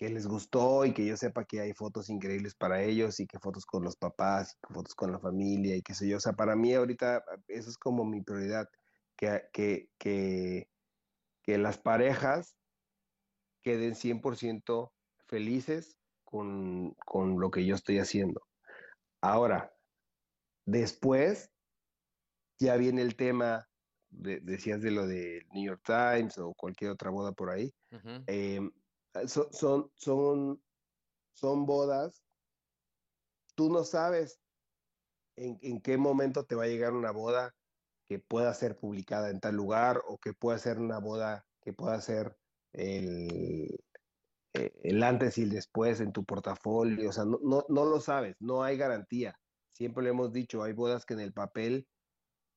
[0.09, 3.67] les gustó y que yo sepa que hay fotos increíbles para ellos y que fotos
[3.67, 6.17] con los papás, y fotos con la familia y qué sé yo.
[6.17, 8.69] O sea, para mí ahorita eso es como mi prioridad,
[9.17, 10.71] que, que, que,
[11.43, 12.57] que las parejas
[13.63, 14.91] queden 100%
[15.27, 18.41] felices con, con lo que yo estoy haciendo.
[19.21, 19.71] Ahora,
[20.65, 21.51] después
[22.59, 23.69] ya viene el tema,
[24.09, 27.75] decías de lo de New York Times o cualquier otra boda por ahí.
[29.27, 30.63] Son, son,
[31.33, 32.23] son, bodas,
[33.55, 34.41] tú no sabes
[35.37, 37.55] en, en, qué momento te va a llegar una boda
[38.07, 42.01] que pueda ser publicada en tal lugar o que pueda ser una boda que pueda
[42.01, 42.37] ser
[42.73, 43.79] el,
[44.53, 48.37] eh, el antes y el después en tu portafolio, o sea, no, no, lo sabes,
[48.41, 49.39] no hay garantía.
[49.73, 51.87] Siempre le hemos dicho, hay bodas que en el papel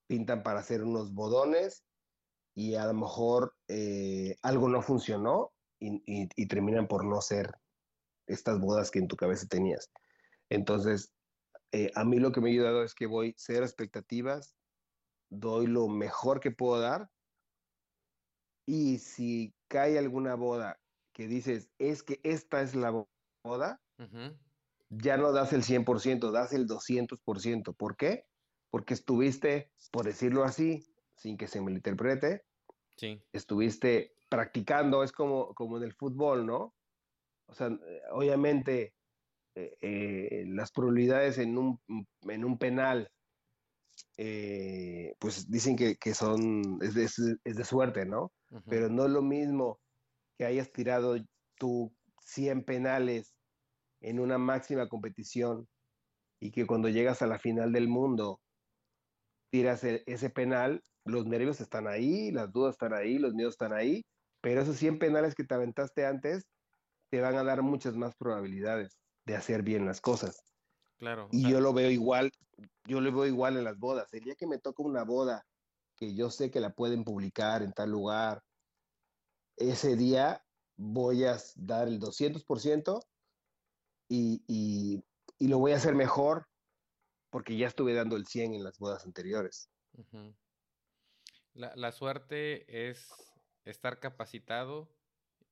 [0.08, 1.84] pintan para hacer unos bodones
[2.56, 5.52] y a lo mejor eh, algo no funcionó
[5.84, 7.56] y, terminan por no ser
[8.28, 9.92] estas bodas que en tu cabeza tenías.
[10.50, 11.12] Entonces,
[11.72, 14.56] eh, a mí lo que me ha ayudado es que voy cero expectativas,
[15.30, 17.10] doy lo mejor que puedo dar
[18.66, 20.80] y si cae alguna boda
[21.12, 23.06] que dices, es que esta es la
[23.44, 23.82] boda,
[24.90, 27.76] ya no das el 100%, das el 200%.
[27.76, 28.26] ¿Por qué?
[28.70, 30.84] Porque estuviste, por decirlo así,
[31.16, 32.46] sin que se me interprete,
[32.98, 33.22] sí.
[33.32, 36.74] estuviste practicando, es como, como en el fútbol, ¿no?
[37.48, 37.70] O sea,
[38.12, 38.96] obviamente
[39.54, 41.80] eh, eh, las probabilidades en un,
[42.22, 43.12] en un penal,
[44.18, 47.04] eh, pues dicen que, son, es de,
[47.44, 48.32] es de, suerte, ¿no?
[48.68, 49.80] Pero no es lo mismo
[50.36, 51.16] que hayas tirado
[51.60, 53.36] tú 100 penales
[54.02, 55.68] en una máxima competición
[56.42, 58.42] y que cuando llegas a la final del mundo
[59.52, 63.74] tiras e, ese penal, los nervios están ahí, las dudas están ahí, los miedos están
[63.74, 64.04] ahí,
[64.44, 66.46] pero esos 100 penales que te aventaste antes
[67.10, 70.44] te van a dar muchas más probabilidades de hacer bien las cosas.
[70.98, 71.30] Claro.
[71.32, 72.30] Y yo lo veo igual,
[72.84, 74.14] yo lo veo igual en las bodas.
[74.14, 75.46] El día que me toca una boda
[75.96, 78.44] que yo sé que la pueden publicar en tal lugar,
[79.56, 80.44] ese día
[80.76, 83.00] voy a dar el 200%
[84.10, 85.02] y, y,
[85.38, 86.48] y lo voy a hacer mejor
[87.30, 89.70] porque ya estuve dando el 100 en las bodas anteriores.
[91.54, 93.08] la, la, suerte es
[93.66, 94.90] estar capacitado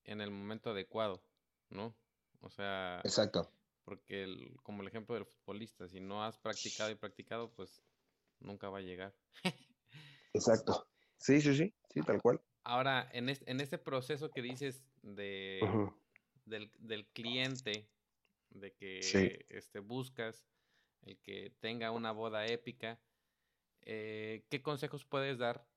[0.03, 1.23] en el momento adecuado,
[1.69, 1.95] ¿no?
[2.41, 3.01] O sea...
[3.03, 3.51] Exacto.
[3.83, 7.81] Porque como el ejemplo del futbolista, si no has practicado y practicado, pues
[8.39, 9.13] nunca va a llegar.
[10.33, 10.87] Exacto.
[11.17, 12.41] Sí, sí, sí, sí, tal cual.
[12.63, 15.59] Ahora, en, en este proceso que dices de,
[16.45, 17.89] del, cliente,
[18.49, 20.45] de que este, buscas
[21.03, 22.99] el que tenga una boda épica,
[23.81, 25.67] eh, ¿qué consejos puedes dar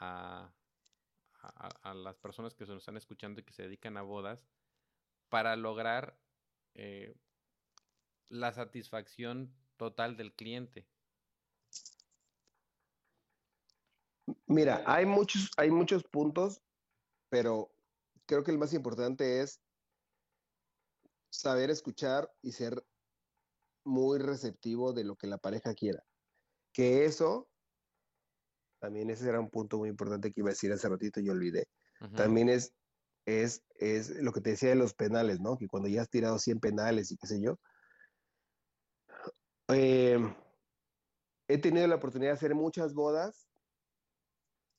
[0.00, 0.52] a,
[1.56, 4.46] a, las personas que se nos están escuchando y que se dedican a bodas
[5.28, 6.18] para lograr
[6.74, 7.14] eh,
[8.28, 10.86] la satisfacción total del cliente?
[14.46, 16.62] Mira, hay muchos, hay muchos puntos,
[17.28, 17.70] pero
[18.26, 19.60] creo que el más importante es
[21.30, 22.84] saber escuchar y ser
[23.84, 26.04] muy receptivo de lo que la pareja quiera.
[26.72, 27.48] Que eso,
[28.78, 31.66] también ese era un punto muy importante que iba a decir hace ratito y olvidé.
[32.14, 32.72] También es,
[33.26, 35.56] es, es lo que te decía de los penales, ¿no?
[35.56, 37.58] Que cuando ya has tirado 100 penales y qué sé yo,
[39.68, 40.34] Em,
[41.46, 43.48] he tenido la oportunidad de hacer muchas bodas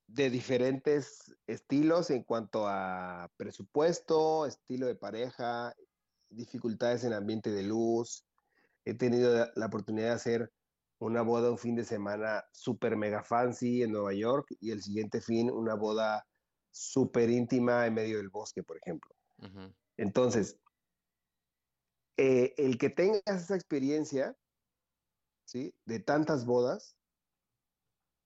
[0.07, 5.75] de diferentes estilos en cuanto a presupuesto, estilo de pareja,
[6.29, 8.25] dificultades en ambiente de luz.
[8.83, 10.51] He tenido la oportunidad de hacer
[10.99, 15.21] una boda un fin de semana super mega fancy en Nueva York y el siguiente
[15.21, 16.27] fin una boda
[16.71, 19.15] súper íntima en medio del bosque, por ejemplo.
[19.97, 20.59] Entonces,
[22.17, 24.37] eh, el que tengas esa experiencia,
[25.45, 25.73] ¿sí?
[25.85, 26.97] De tantas bodas,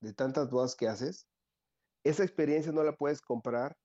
[0.02, 1.28] de tantas bodas que haces,
[2.04, 3.78] esa experiencia no la puedes comprar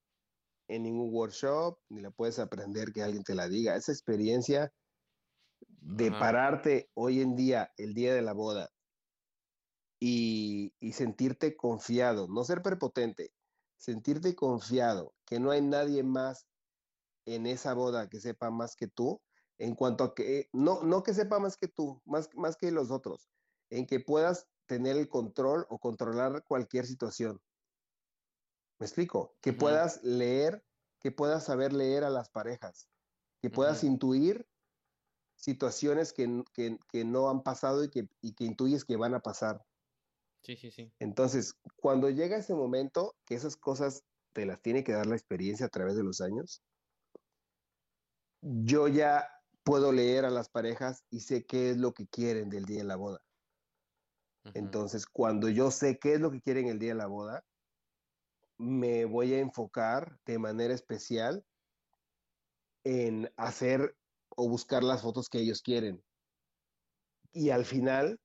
[0.69, 3.77] en ningún workshop, ni la puedes aprender que alguien te la diga.
[3.77, 4.73] Esa experiencia
[5.61, 8.71] de pararte hoy en día, el día de la boda,
[10.01, 13.33] y, y, sentirte confiado, no ser prepotente,
[13.77, 16.47] sentirte confiado, que no hay nadie más
[17.27, 19.21] en esa boda que sepa más que tú,
[19.59, 22.91] en cuanto a que, no, no que sepa más que tú, más, más que los
[22.91, 23.29] otros,
[23.71, 27.41] en que puedas tener el control o controlar cualquier situación.
[28.79, 29.35] ¿Me explico?
[29.41, 30.65] Que puedas leer,
[31.01, 32.89] que puedas saber leer a las parejas,
[33.41, 34.47] que puedas intuir
[35.35, 39.65] situaciones que, que, no han pasado y que, y que intuyes que van a pasar.
[40.49, 40.91] Sí, sí, sí.
[40.99, 45.67] Entonces, cuando llega ese momento, que esas cosas te las tiene que dar la experiencia
[45.67, 46.63] a través de los años,
[48.41, 49.29] yo ya
[49.63, 52.85] puedo leer a las parejas y sé qué es lo que quieren del día de
[52.85, 53.21] la boda.
[54.55, 57.45] Entonces, cuando yo sé qué es lo que quieren el día de la boda,
[58.57, 61.45] me voy a enfocar de manera especial
[62.85, 63.95] en hacer
[64.31, 66.03] o buscar las fotos que ellos quieren.
[67.35, 68.19] Y al final,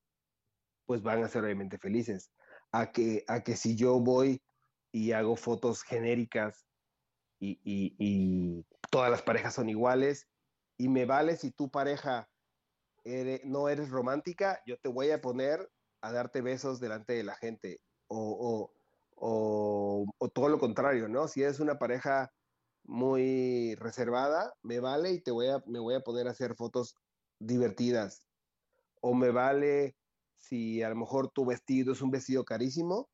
[0.86, 2.32] pues van a ser obviamente felices.
[2.72, 4.42] A que, a que si yo voy
[4.92, 6.66] y hago fotos genéricas
[7.40, 10.28] y, todas las parejas son iguales
[10.78, 12.30] y me vale si tu pareja
[13.44, 15.68] no eres romántica, yo te voy a poner
[16.02, 18.72] a darte besos delante de la gente o,
[19.16, 21.28] o todo lo contrario, ¿no?
[21.28, 22.32] Si eres una pareja
[22.86, 26.96] muy reservada, me vale y te voy a, me voy a poner a hacer fotos
[27.40, 28.28] divertidas.
[29.02, 29.96] O me vale
[30.44, 33.10] si a lo mejor tu vestido es un vestido carísimo,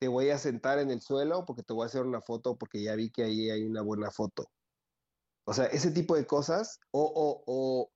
[0.00, 2.82] te voy a sentar en el suelo porque te voy a hacer una foto porque
[2.82, 4.50] ya vi que ahí hay una buena foto.
[5.46, 7.90] O sea, ese tipo de cosas, o, o, o,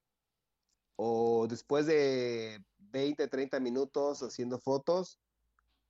[0.96, 5.18] o después de 20, 30 minutos haciendo fotos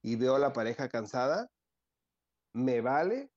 [0.02, 1.50] y veo a la pareja cansada,
[2.54, 3.30] me vale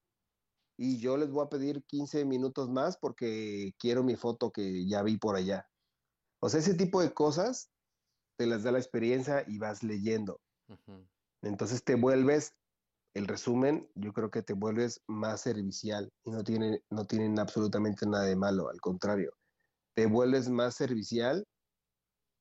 [0.78, 5.04] y yo les voy a pedir 15 minutos más porque quiero mi foto que ya
[5.04, 5.68] vi por allá.
[6.40, 7.73] O sea, ese tipo de cosas
[8.44, 10.42] te las da la experiencia y vas leyendo.
[11.42, 12.54] Entonces te vuelves,
[13.14, 18.06] el resumen, yo creo que te vuelves más servicial y no, tiene, no tienen absolutamente
[18.06, 19.32] nada de malo, al contrario,
[19.96, 21.46] te vuelves más servicial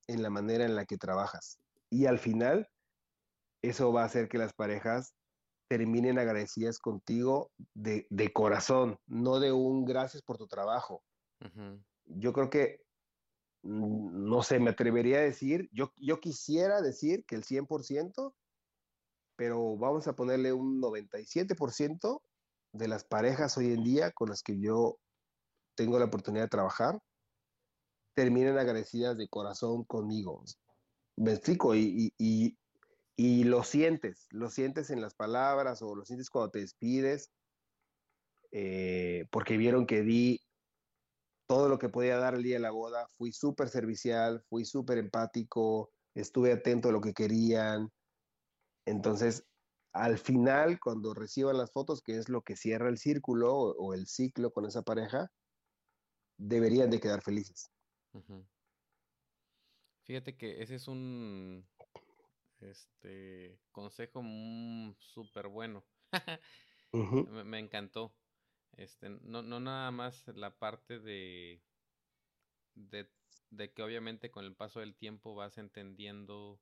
[0.09, 1.61] en la manera en la que trabajas.
[1.89, 2.67] Y al final,
[3.63, 5.15] eso va a hacer que las parejas
[5.69, 11.05] terminen agradecidas contigo de, corazón, no de un gracias por tu trabajo.
[12.07, 12.81] Yo creo que
[13.63, 18.35] no sé, me atrevería a decir, yo, yo quisiera decir que el 100%,
[19.37, 22.23] pero vamos a ponerle un 97%
[22.73, 24.99] de las parejas hoy en día con las que yo
[25.75, 27.01] tengo la oportunidad de trabajar,
[28.15, 30.45] terminan agradecidas de corazón conmigo.
[31.17, 32.59] Me explico, y, y,
[33.17, 37.31] y, lo sientes, lo sientes en las palabras o lo sientes cuando te despides,
[38.51, 40.42] eh, porque vieron que di
[41.53, 43.07] todo lo que podía dar el día de la boda.
[43.19, 47.93] Fui súper servicial, fui súper empático, estuve atento a lo que querían.
[48.87, 49.45] Entonces,
[49.93, 54.07] al final, cuando reciban las fotos, que es lo que cierra el círculo o, el
[54.07, 55.31] ciclo con esa pareja,
[56.39, 57.71] deberían de quedar felices.
[60.05, 61.69] Fíjate que ese es un
[62.61, 64.23] este consejo
[65.01, 65.85] súper bueno.
[67.45, 68.15] me, encantó.
[68.77, 71.61] Este, no, no nada más la parte de,
[72.75, 73.09] de,
[73.51, 76.61] de que obviamente con el paso del tiempo vas entendiendo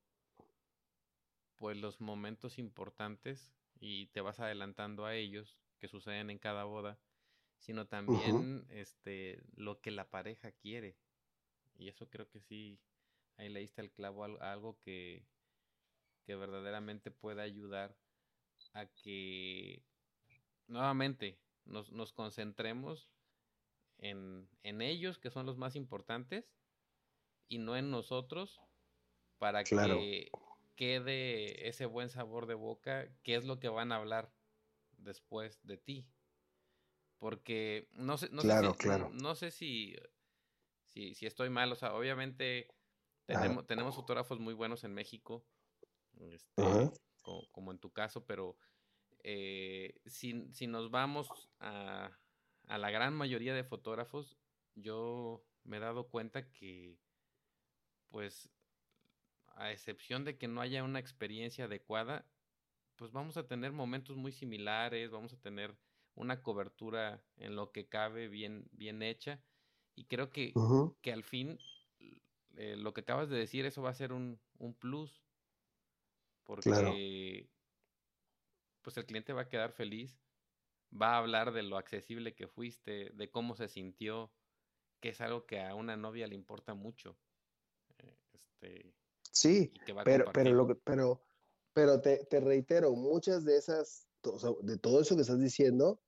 [1.55, 6.99] pues los momentos importantes y te vas adelantando a ellos que suceden en cada boda,
[7.59, 10.97] sino también este lo que la pareja quiere.
[11.75, 12.79] Y eso creo que sí,
[13.37, 15.25] ahí le diste el clavo a algo que,
[16.25, 17.95] que verdaderamente puede ayudar
[18.73, 19.83] a que
[20.67, 23.09] nuevamente nos, nos concentremos
[23.97, 26.51] en, en, ellos, que son los más importantes,
[27.47, 28.61] y no en nosotros,
[29.37, 30.31] para que
[30.75, 34.33] quede ese buen sabor de boca, qué es lo que van a hablar
[34.97, 36.07] después de ti.
[37.19, 38.49] Porque no sé, no sé,
[38.79, 38.87] si,
[39.21, 39.95] No, sé si,
[40.85, 42.67] si, si, estoy mal, o sea, obviamente
[43.27, 45.45] Tenemos, tenemos fotógrafos muy buenos en México,
[46.19, 46.91] este,
[47.51, 48.57] como, en tu caso, pero
[49.23, 52.19] eh, si, si nos vamos a,
[52.67, 54.37] a la gran mayoría de fotógrafos,
[54.75, 56.99] yo me he dado cuenta que,
[58.09, 58.49] pues,
[59.55, 62.29] a excepción de que no haya una experiencia adecuada,
[62.95, 65.77] pues vamos a tener momentos muy similares, vamos a tener
[66.15, 69.43] una cobertura en lo que cabe bien, bien hecha.
[69.95, 70.61] Y creo que,
[71.01, 71.59] que al fin
[72.55, 75.23] eh, lo que acabas de decir, eso va a ser un, un plus.
[76.59, 77.05] Claro.
[78.81, 80.19] Pues el cliente va a quedar feliz,
[80.91, 84.33] va a hablar de lo accesible que fuiste, de cómo se sintió,
[84.99, 87.17] que es algo que a una novia le importa mucho.
[87.99, 88.95] eh, este,
[89.31, 89.71] Sí,
[90.03, 91.23] pero, pero, lo que- pero,
[91.73, 95.39] pero te, te reitero, muchas de esas, to- o sea, de todo eso que estás
[95.39, 96.01] diciendo,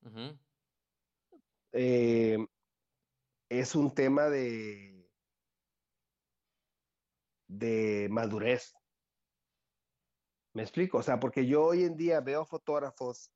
[1.72, 2.38] eh,
[3.50, 5.10] es un tema de,
[7.48, 8.74] de madurez.
[10.54, 11.00] ¿Me explico?
[11.00, 13.32] O sea, porque yo hoy en día veo fotógrafos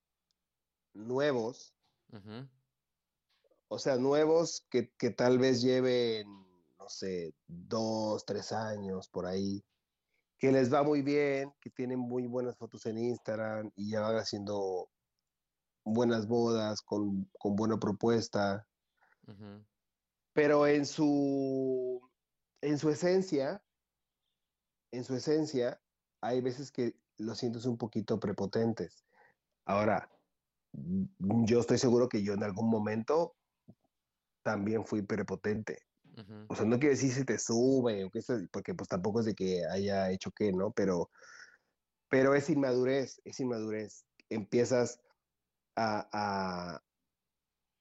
[0.93, 1.73] nuevos,
[3.67, 6.27] o sea, nuevos que, que tal vez lleven,
[6.79, 9.63] no sé, dos, tres años por ahí,
[10.37, 14.17] que les va muy bien, que tienen muy buenas fotos en Instagram y ya van
[14.17, 14.89] haciendo
[15.83, 18.67] buenas bodas con, con buena propuesta,
[20.33, 21.99] pero en su,
[22.61, 23.63] en su esencia,
[24.91, 25.81] en su esencia,
[26.21, 29.05] hay veces que los sientes un poquito prepotentes.
[29.65, 30.09] Ahora,
[30.73, 33.35] mm, yo estoy seguro que yo en algún momento
[34.43, 35.79] también fui prepotente.
[36.47, 39.35] O sea, no quiere decir si te sube, o que porque pues tampoco es de
[39.35, 40.71] que haya hecho qué, ¿no?
[40.71, 41.11] Pero,
[42.09, 44.03] pero es inmadurez, es inmadurez.
[44.29, 44.99] Empiezas
[45.75, 46.81] a, a,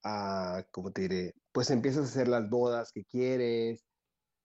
[0.05, 1.35] a, ¿cómo te diré?
[1.53, 3.86] Pues empiezas a hacer las bodas que quieres.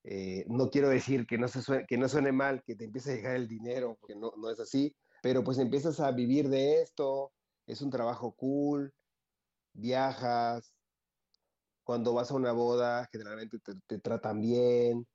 [0.04, 3.12] Eh, no quiero decir que no, se suene, que no suene mal, que te empiece
[3.12, 6.82] a llegar el dinero, porque no, no es así, pero pues empiezas a vivir de
[6.82, 7.32] esto,
[7.66, 8.92] es un trabajo cool,
[9.72, 10.74] viajas,
[11.84, 15.06] cuando vas a una boda, generalmente te, te tratan bien,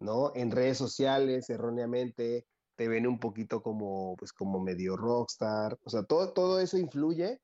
[0.00, 0.32] ¿no?
[0.34, 2.46] En redes sociales, erróneamente,
[2.76, 5.76] te ven un poquito como, pues, como medio rockstar.
[5.82, 7.40] O sea, todo, todo eso influye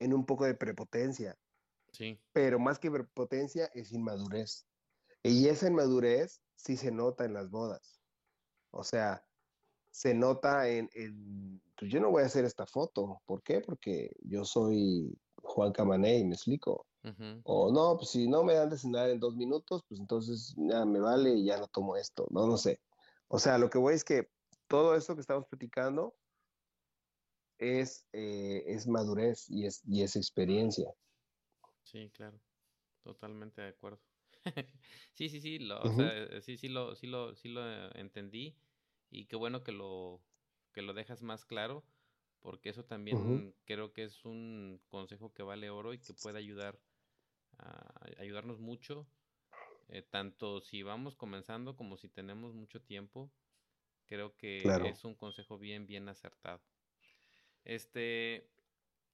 [0.00, 1.36] en un poco de prepotencia,
[1.92, 4.66] Sí, pero más que prepotencia es inmadurez.
[5.22, 8.00] Y esa inmadurez sí se nota en las bodas.
[8.70, 9.24] O sea,
[9.90, 13.22] se nota en, en- pues yo no voy a hacer esta foto.
[13.26, 13.60] ¿Por qué?
[13.60, 16.86] Porque yo soy Juan Camaney, me explico.
[17.42, 20.84] O no, pues si no me dan de cenar en dos minutos, pues entonces ya
[20.86, 22.26] me vale y ya no tomo esto.
[22.30, 22.80] No, no sé.
[23.28, 24.28] O sea, lo que voy es que
[24.68, 26.16] todo esto que estamos platicando
[27.58, 30.92] es, eh, es madurez y es, y es experiencia.
[31.82, 32.40] sí, claro,
[33.02, 34.02] totalmente de acuerdo.
[35.14, 37.90] Sí, sí, sí, lo, o sea, eh, sí, sí lo, sí lo, sí lo eh,
[37.94, 38.58] entendí
[39.10, 40.26] y qué bueno que lo,
[40.72, 41.86] que lo dejas más claro,
[42.40, 46.82] porque eso también creo que es un consejo que vale oro y que puede ayudar
[47.58, 49.12] a ayudarnos mucho,
[49.88, 53.34] eh, tanto si vamos comenzando como si tenemos mucho tiempo.
[54.06, 54.90] Creo que Claro.
[54.90, 56.64] es un consejo bien, bien acertado.
[57.64, 58.52] Este,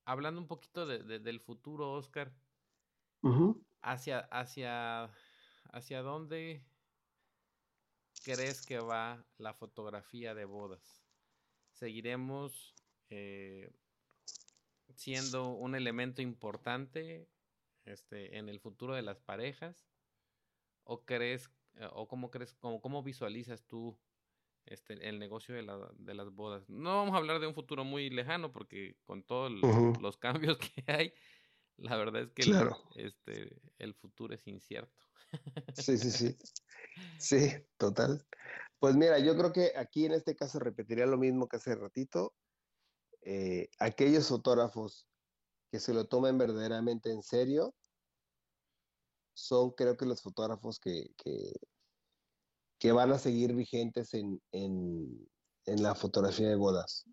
[0.04, 2.36] hablando un poquito de- de- del futuro, Oscar.
[3.86, 5.10] ¿Hacia, hacia,
[5.72, 6.64] hacia dónde
[8.24, 11.04] crees que va la fotografía de bodas?
[11.72, 12.74] ¿Seguiremos
[13.10, 13.70] eh,
[14.94, 17.28] siendo un elemento importante
[17.84, 19.88] este, en el futuro de las parejas?
[20.84, 23.98] ¿O crees, eh, o cómo crees, cómo, cómo visualizas tú
[24.64, 26.68] este, el negocio de, la- de las bodas?
[26.68, 29.52] No vamos a hablar de un futuro muy lejano, porque con todos
[30.00, 30.16] los
[30.56, 31.12] cambios que hay,
[31.76, 32.76] la verdad es que el- Claro.
[32.96, 35.04] este, el futuro es incierto.
[35.74, 36.36] Sí, sí, sí.
[37.18, 38.26] Sí, total.
[38.78, 42.34] Pues mira, yo creo que aquí en este caso repetiría lo mismo que hace ratito.
[43.22, 45.08] Eh, aquellos fotógrafos
[45.70, 47.74] que se lo tomen verdaderamente en serio
[49.34, 51.52] son creo que los fotógrafos que, que,
[52.78, 55.28] que van a seguir vigentes en, en,
[55.66, 57.04] en la fotografía de bodas.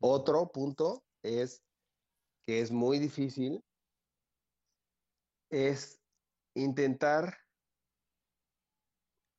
[0.00, 1.62] Otro punto es
[2.46, 3.64] que es muy difícil,
[5.50, 6.00] es
[6.54, 7.38] intentar,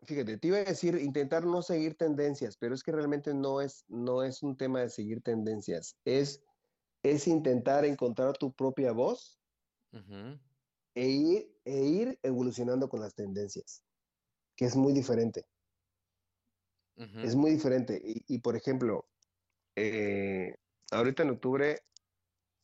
[0.04, 3.84] fíjate, te iba a decir intentar no seguir tendencias, pero es que realmente no es,
[3.88, 6.44] no es un tema de seguir tendencias, es,
[7.04, 9.40] es intentar encontrar tu propia voz
[10.96, 13.84] e ir, e ir evolucionando con las tendencias,
[14.58, 15.46] que es muy diferente.
[17.22, 18.02] Es muy diferente.
[18.04, 19.10] Y, y, por ejemplo,
[19.76, 20.56] eh,
[20.92, 21.80] ahorita en octubre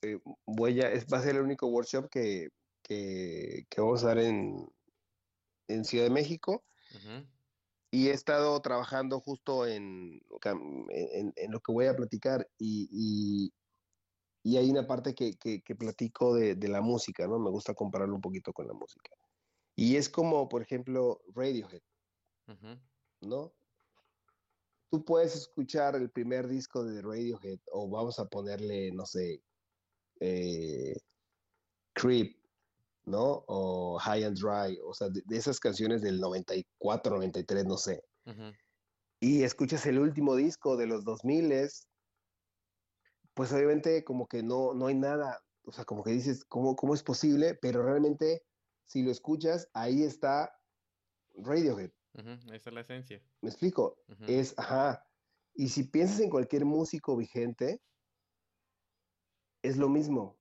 [0.04, 2.50] eh, voy a, es- va a ser el único workshop que,
[2.92, 4.70] que, que vamos a dar en,
[5.70, 6.66] en Ciudad de México.
[7.90, 10.22] y he estado trabajando justo en,
[10.90, 13.54] en, en lo que voy a platicar y, y,
[14.44, 17.40] y hay una parte que, que, que platico de, de, la música, ¿no?
[17.40, 19.12] Me gusta compararlo un poquito con la música.
[19.76, 21.84] Y es como, por ejemplo, Radiohead,
[22.48, 22.82] uh -huh.
[23.22, 23.54] ¿no?
[24.90, 29.42] Tú puedes escuchar el primer disco de Radiohead o vamos a ponerle, no sé,
[30.20, 30.96] eh,
[31.94, 32.41] Creep,
[33.06, 33.44] ¿no?
[33.48, 38.03] O High and Dry, o sea, de, de esas canciones del 94, 93, no sé.
[38.26, 38.57] Uh -huh.
[39.19, 41.69] Y escuchas el último disco de los 2000,
[43.34, 46.94] pues obviamente como que no, no hay nada, o sea, como que dices, ¿cómo, ¿cómo
[46.94, 47.56] es posible?
[47.61, 48.44] Pero realmente,
[48.86, 50.52] si lo escuchas, ahí está
[51.36, 51.91] Radiohead.
[52.14, 52.53] Uh -huh.
[52.53, 53.22] Esa es la esencia.
[53.41, 53.98] ¿Me explico?
[54.07, 54.30] Uh -huh.
[54.30, 55.06] Es, ajá.
[55.53, 57.82] Y si piensas en cualquier músico vigente,
[59.61, 60.41] es lo mismo.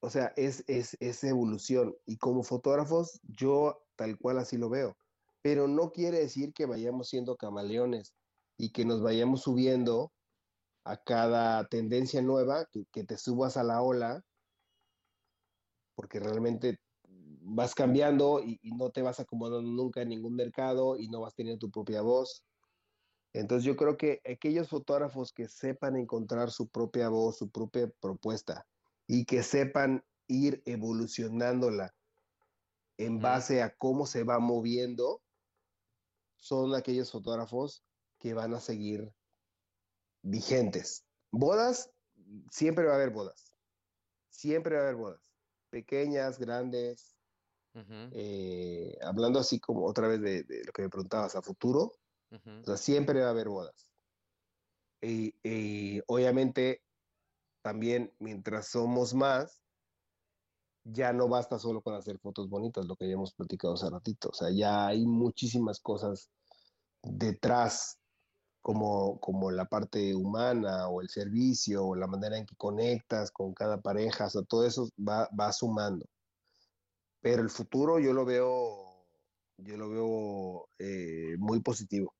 [0.00, 1.94] O sea, es, es, es evolución.
[2.06, 4.96] Y como fotógrafos, yo tal cual así lo veo.
[5.42, 8.14] Pero no quiere decir que vayamos siendo camaleones
[8.58, 10.12] y que nos vayamos subiendo
[10.84, 14.22] a cada tendencia nueva, que, te subas a la ola,
[15.94, 16.78] porque realmente
[17.08, 21.58] vas cambiando y, no te vas acomodando nunca en ningún mercado y no vas teniendo
[21.58, 22.44] tu propia voz.
[23.32, 28.64] Entonces yo creo que aquellos fotógrafos que sepan encontrar su propia voz, su propia propuesta
[29.06, 31.94] y que sepan ir evolucionándola
[32.98, 35.22] en base a cómo se va moviendo,
[36.36, 37.84] son aquellos fotógrafos
[38.18, 39.12] que van a seguir
[40.22, 41.04] vigentes.
[41.30, 41.90] Bodas,
[42.50, 43.54] siempre va a haber bodas.
[44.30, 45.32] Siempre va a haber bodas.
[45.70, 47.16] Pequeñas, grandes.
[47.74, 48.10] Uh -huh.
[48.12, 51.92] eh, hablando así como otra vez de, de, lo que me preguntabas a futuro.
[52.30, 52.62] Uh -huh.
[52.62, 53.92] O sea, siempre va a haber bodas.
[55.02, 56.82] Y, y obviamente
[57.66, 59.60] también mientras somos más,
[60.84, 64.28] ya no basta solo con hacer fotos bonitas, lo que ya hemos platicado hace ratito.
[64.28, 66.30] O sea, ya hay muchísimas cosas
[67.02, 67.98] detrás
[68.62, 73.52] como, como la parte humana o el servicio o la manera en que conectas con
[73.52, 76.06] cada pareja, o sea, todo eso va, va sumando.
[77.20, 79.08] Pero el futuro yo lo veo,
[79.56, 82.14] yo lo veo eh, muy positivo.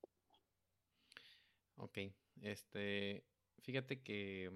[1.77, 1.99] Ok,
[2.41, 3.23] este,
[3.61, 4.51] fíjate que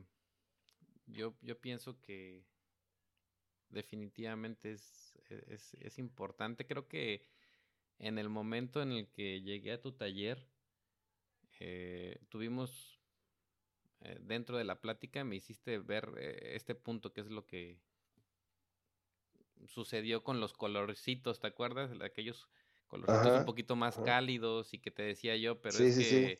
[1.06, 2.46] yo, yo pienso que
[3.70, 6.66] definitivamente es, es, es importante.
[6.68, 7.26] Creo que
[8.00, 10.48] en el momento en el que llegué a tu taller,
[11.60, 13.00] eh, tuvimos
[14.02, 17.80] eh, dentro de la plática, me hiciste ver eh, este punto, que es lo que
[19.68, 21.92] sucedió con los colorcitos, ¿te acuerdas?
[22.02, 22.50] Aquellos
[22.88, 24.06] colorcitos ajá, un poquito más ajá.
[24.06, 26.40] cálidos y que te decía yo, pero sí, es sí, que,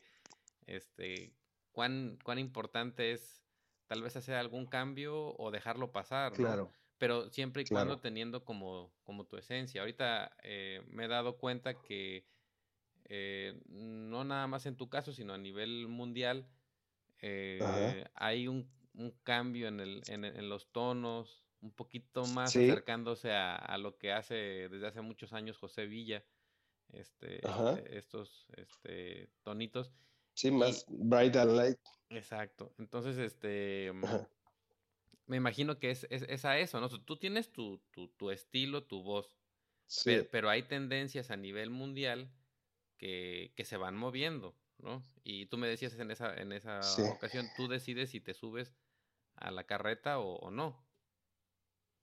[0.66, 1.32] este,
[1.70, 3.41] cuán, cuán importante es
[3.92, 6.62] tal vez hacer algún cambio o dejarlo pasar, claro.
[6.62, 6.72] ¿no?
[6.96, 7.88] Pero siempre y claro.
[7.88, 9.82] cuando teniendo como, como tu esencia.
[9.82, 12.24] Ahorita eh, me he dado cuenta que
[13.04, 16.48] eh, no nada más en tu caso, sino a nivel mundial,
[17.20, 22.70] eh, hay un, un, cambio en, el, en, en, los tonos, un poquito más sí.
[22.70, 26.24] acercándose a, a, lo que hace desde hace muchos años José Villa,
[26.94, 27.42] este,
[27.94, 29.92] estos este, tonitos.
[30.34, 31.78] Sí, más y, bright and light.
[32.10, 32.72] Exacto.
[32.78, 33.92] Entonces, este,
[35.26, 36.88] me imagino que es, es, es, a eso, ¿no?
[36.88, 39.36] Tú tienes tu, tu, tu estilo, tu voz,
[39.86, 40.02] sí.
[40.04, 42.30] pero, pero hay tendencias a nivel mundial
[42.98, 45.02] que, que, se van moviendo, ¿no?
[45.24, 47.02] Y tú me decías en esa, en esa sí.
[47.02, 48.74] ocasión, tú decides si te subes
[49.36, 50.84] a la carreta o, o, no.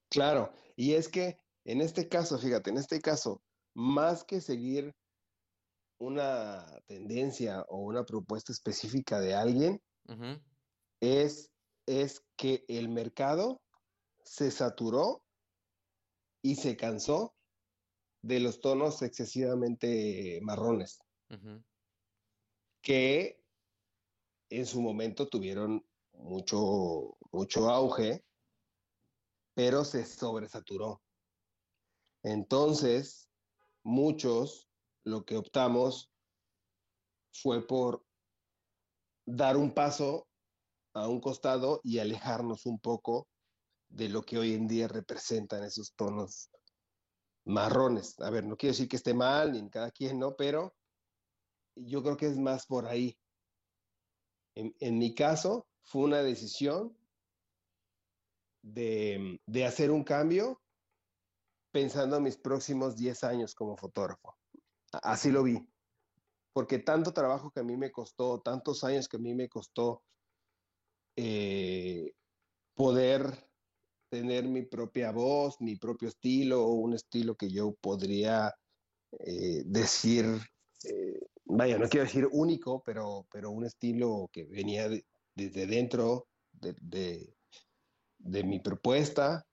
[0.10, 3.44] Claro, y es que en este caso, fíjate, en este caso,
[3.76, 4.96] más que seguir
[6.00, 10.44] una tendencia o una propuesta específica de alguien, uh -huh.
[11.02, 11.52] es,
[11.86, 13.62] es que el mercado
[14.24, 15.24] se saturó
[16.42, 17.36] y se cansó
[18.22, 21.00] de los tonos excesivamente marrones,
[21.30, 21.64] uh -huh.
[22.82, 23.44] que
[24.50, 28.24] en su momento tuvieron mucho, mucho auge,
[29.54, 31.02] pero se sobresaturó.
[32.24, 33.30] Entonces,
[33.84, 34.69] muchos
[35.10, 36.12] lo que optamos
[37.32, 38.06] fue por
[39.26, 40.28] dar un paso
[40.94, 43.28] a un costado y alejarnos un poco
[43.90, 46.50] de lo que hoy en día representan esos tonos
[47.46, 48.20] marrones.
[48.20, 50.36] A ver, no quiero decir que esté mal, ni en cada quien, ¿no?
[50.36, 50.76] Pero
[51.76, 53.18] yo creo que es más por ahí.
[54.56, 56.98] En, mi caso, fue una decisión
[58.62, 60.62] de, de, hacer un cambio
[61.72, 64.39] pensando en mis próximos 10 años como fotógrafo.
[64.92, 65.58] Así lo vi.
[66.54, 70.04] Porque tanto trabajo que a mí me costó, tantos años que a mí me costó
[71.16, 72.14] eh,
[72.74, 73.50] poder
[74.10, 78.54] tener mi propia voz, mi propio estilo un estilo que yo podría
[79.12, 80.26] eh, decir
[80.86, 84.88] eh, vaya, no quiero decir único, pero, pero un estilo que venía
[85.36, 87.36] desde dentro de,
[88.18, 89.46] de mi propuesta.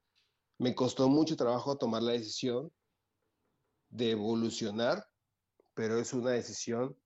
[0.58, 2.70] Me costó mucho trabajo tomar la decisión
[3.88, 5.04] de evolucionar,
[5.76, 6.96] pero es una decisión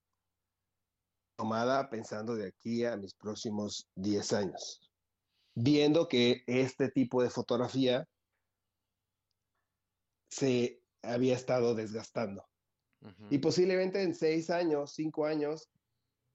[1.37, 4.81] tomada pensando de aquí a mis próximos 10 años,
[5.55, 8.09] viendo que este tipo de fotografía
[10.31, 12.47] se había estado desgastando.
[13.31, 15.69] Y posiblemente en 6 años, 5 años,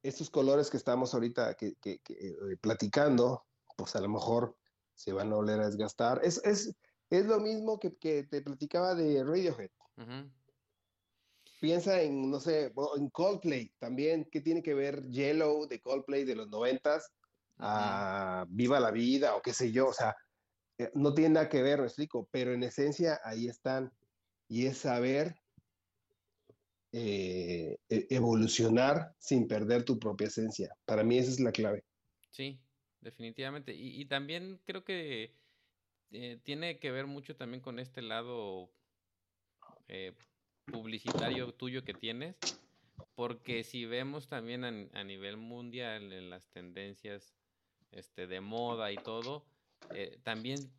[0.03, 3.45] estos colores que estamos ahorita que, eh, platicando,
[3.77, 4.57] pues a lo mejor
[4.93, 6.19] se van a volver a desgastar.
[6.23, 6.75] Es, es,
[7.09, 9.69] es lo mismo que, que, te platicaba de Radiohead.
[11.65, 16.35] Piensa en, no sé, en Coldplay también, ¿qué tiene que ver Yellow de Coldplay de
[16.35, 17.11] los noventas
[17.57, 19.87] a Viva la Vida o qué sé yo?
[19.87, 20.15] O sea,
[20.77, 23.91] eh, no tiene nada que ver, me explico, pero en esencia ahí están.
[24.47, 25.35] Y es saber
[26.91, 30.71] eh, e, evolucionar sin perder tu propia esencia.
[30.85, 31.83] Para mí esa es la clave.
[32.29, 32.59] Sí,
[33.01, 33.73] definitivamente.
[33.73, 35.33] Y, también creo que
[36.11, 38.69] eh, tiene que ver mucho también con este lado
[39.87, 40.13] eh,
[40.65, 42.35] publicitario tuyo que tienes,
[43.15, 47.33] porque si vemos también a, nivel mundial en las tendencias
[47.91, 49.45] este, de moda y todo,
[49.93, 50.71] eh, también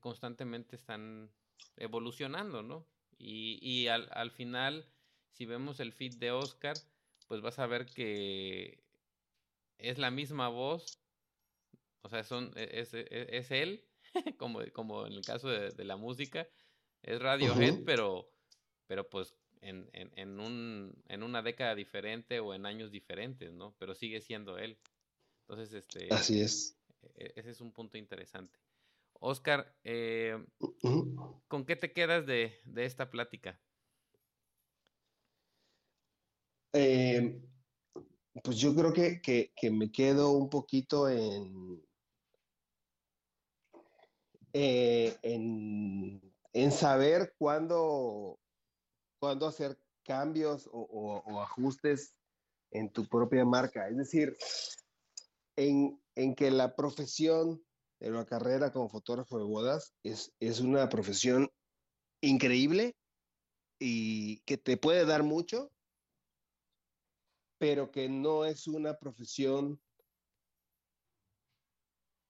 [0.00, 1.30] constantemente están
[1.76, 2.86] evolucionando, ¿no?
[3.18, 4.86] Y, y al, al final,
[5.30, 6.76] si vemos el feed de Oscar,
[7.26, 8.82] pues vas a ver que
[9.78, 10.98] es la misma voz,
[12.02, 13.84] o sea, son, e, es, e, es, él,
[14.38, 16.46] como, como en el caso de, la música,
[17.02, 18.30] es Radiohead, pero,
[18.86, 23.74] pero pues en, en, en, un, en una década diferente o en años diferentes, ¿no?
[23.78, 24.78] Pero sigue siendo él.
[25.46, 26.08] Entonces, este...
[26.12, 26.78] Así es.
[27.16, 28.58] E, ese es un punto interesante.
[29.20, 30.44] Oscar, eh,
[31.48, 33.58] ¿con qué te quedas de, de esta plática?
[36.74, 37.40] Eh,
[38.42, 41.82] pues yo creo que, que, que, me quedo un poquito en,
[44.52, 46.20] eh, en,
[46.52, 48.40] en, saber cuándo,
[49.24, 50.82] cuándo hacer cambios o,
[51.24, 52.14] o, ajustes
[52.70, 53.88] en tu propia marca.
[53.88, 54.36] Es decir,
[55.56, 57.64] en, en, que la profesión
[58.00, 61.50] de la carrera como fotógrafo de bodas es, es una profesión
[62.20, 62.98] increíble
[63.78, 65.70] y que te puede dar mucho,
[67.56, 69.80] pero que no es una profesión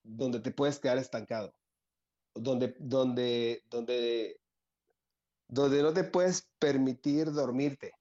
[0.05, 1.53] donde te puedes quedar estancado
[2.35, 4.41] donde, donde, donde,
[5.49, 7.93] donde no te puedes permitir dormirte.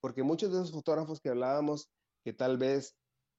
[0.00, 1.90] Porque muchos de esos fotógrafos que hablábamos,
[2.24, 2.96] que tal vez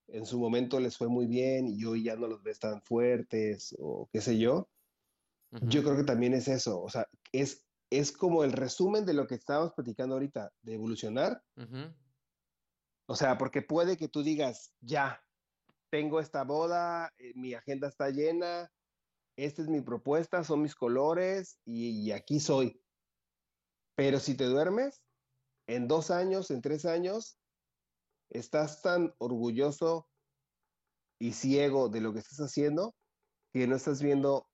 [0.08, 3.76] en su momento les fue muy bien y hoy ya no los ves tan fuertes
[3.80, 4.70] o qué sé yo,
[5.62, 6.82] yo creo que también es eso.
[6.82, 11.42] O sea, es, es como el resumen de lo que estábamos platicando ahorita, de evolucionar.
[13.08, 15.22] O sea, porque puede que tú digas, ya,
[15.90, 18.70] tengo esta boda, eh, mi agenda está llena,
[19.38, 22.82] esta es mi propuesta, son mis colores y, aquí soy.
[23.98, 25.02] Pero si te duermes,
[25.66, 27.40] en dos años, en tres años,
[28.30, 30.08] estás tan orgulloso
[31.20, 32.96] y ciego de lo que estás haciendo
[33.52, 34.48] que no estás viendo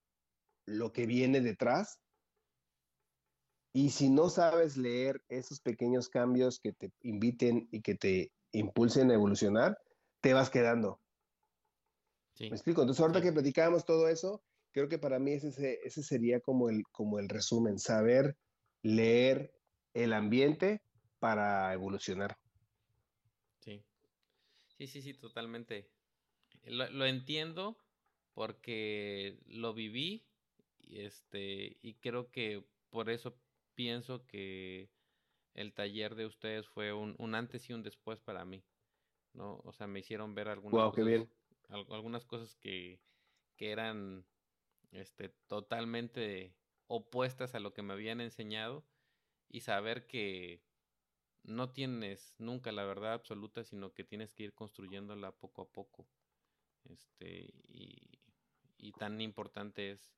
[0.66, 2.00] lo que viene detrás.
[3.74, 9.12] Y si no sabes leer esos pequeños cambios que te inviten y que te impulsen
[9.12, 9.78] a evolucionar,
[10.22, 11.02] te vas quedando.
[12.40, 12.82] ¿Me explico?
[12.82, 14.42] Entonces, ahorita que platicábamos todo eso,
[14.72, 18.38] creo que para mí ese, ese sería como el, como el resumen, saber
[18.84, 19.56] leer
[19.94, 20.82] el ambiente
[21.20, 22.38] para evolucionar.
[23.60, 23.84] Sí,
[24.78, 25.90] sí, sí, sí, totalmente.
[26.66, 27.78] Lo, entiendo
[28.34, 30.26] porque lo viví
[30.80, 33.36] y, este, y creo que por eso
[33.74, 34.90] pienso que
[35.54, 38.64] el taller de ustedes fue un, un antes y un después para mí.
[39.34, 39.62] ¿no?
[39.64, 41.28] O sea, me hicieron ver algunas, cosas,
[41.90, 43.00] algunas cosas que,
[43.56, 44.26] que eran
[44.92, 46.56] este, totalmente
[46.88, 48.86] opuestas a lo que me habían enseñado
[49.50, 50.62] y saber que
[51.44, 56.08] no tienes nunca la verdad absoluta, sino que tienes que ir construyéndola poco a poco.
[56.86, 58.20] Este, y,
[58.78, 60.14] y tan importante es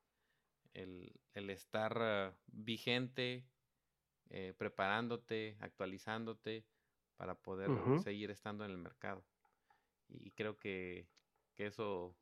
[0.73, 3.47] el, el estar ah, vigente,
[4.29, 6.65] eh, preparándote, actualizándote
[7.15, 7.69] para poder
[8.03, 9.23] seguir estando en el mercado.
[10.07, 11.07] Y creo que,
[11.55, 12.15] que eso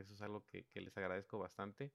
[0.00, 1.92] eso es algo que, les agradezco bastante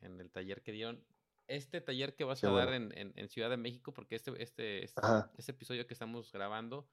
[0.00, 1.04] en, el taller que dieron.
[1.46, 5.00] Este taller que vas a dar en, Ciudad de México, porque este, este, este,
[5.36, 6.88] este, episodio que estamos grabando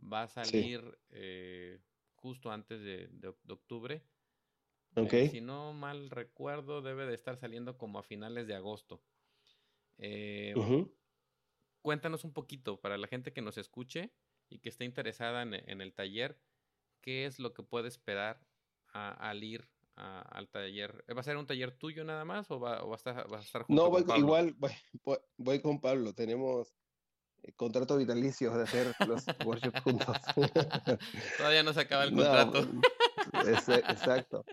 [0.00, 1.80] va a salir eh,
[2.16, 4.02] justo antes de, octubre.
[4.96, 9.02] Eh, si no mal recuerdo, debe de estar saliendo como a finales de agosto.
[9.98, 10.54] Eh,
[11.80, 14.12] cuéntanos un poquito para la gente que nos escuche
[14.48, 16.38] y que esté interesada en, el taller,
[17.00, 18.40] ¿qué es lo que puede esperar
[18.92, 19.66] al ir
[20.02, 21.04] al taller?
[21.14, 24.04] ¿Va a ser un taller tuyo nada más o va, a, estar, junto No, voy,
[24.16, 24.56] igual
[25.36, 26.12] voy, con Pablo.
[26.14, 26.74] Tenemos
[27.42, 30.16] eh, contrato vitalicio de hacer los workshops juntos.
[31.38, 32.68] Todavía no se acaba el contrato.
[33.88, 34.44] exacto.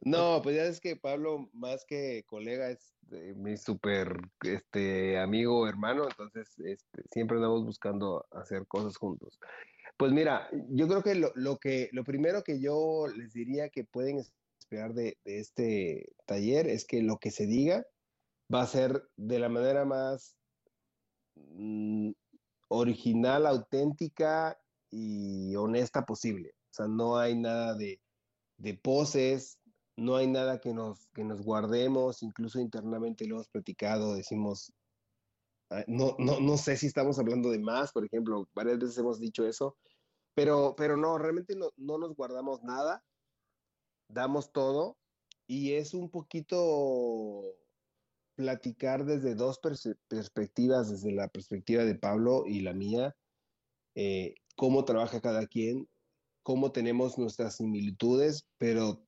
[0.00, 2.94] No, pues ya es que Pablo, más que colega, es
[3.36, 9.38] mi súper este, amigo, hermano, entonces este, siempre andamos buscando hacer cosas juntos.
[9.96, 13.84] Pues mira, yo creo que lo, lo, que lo primero que yo les diría que
[13.84, 14.22] pueden
[14.66, 17.86] esperar de, de, este taller es que lo que se diga
[18.52, 20.36] va a ser de la manera más
[21.36, 22.10] mm,
[22.68, 24.58] original, auténtica
[24.90, 26.50] y honesta posible.
[26.70, 28.00] O sea, no hay nada de,
[28.58, 29.58] de poses,
[29.96, 34.72] no hay nada que nos, que nos guardemos, incluso internamente lo hemos platicado, decimos,
[35.70, 39.20] ah, no, no, no sé si estamos hablando de más, por ejemplo, varias veces hemos
[39.20, 39.76] dicho eso,
[40.34, 43.02] pero, pero no, realmente no, no nos guardamos nada,
[44.08, 44.96] damos todo
[45.46, 47.42] y es un poquito
[48.34, 49.60] platicar desde dos
[50.08, 53.16] perspectivas, desde la perspectiva de Pablo y la mía,
[53.94, 55.88] eh, cómo trabaja cada quien,
[56.42, 59.02] cómo tenemos nuestras similitudes, pero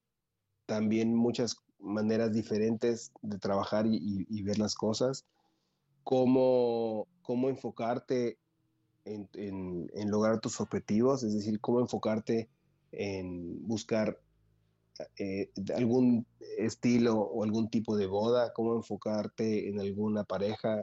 [0.66, 5.24] también muchas maneras diferentes de trabajar y, ver las cosas,
[6.04, 8.38] cómo, cómo enfocarte
[9.04, 12.48] en, lograr tus objetivos, es decir, cómo enfocarte
[12.92, 14.18] en buscar
[15.18, 16.26] eh, algún
[16.56, 20.82] estilo o algún tipo de boda, cómo enfocarte en alguna pareja,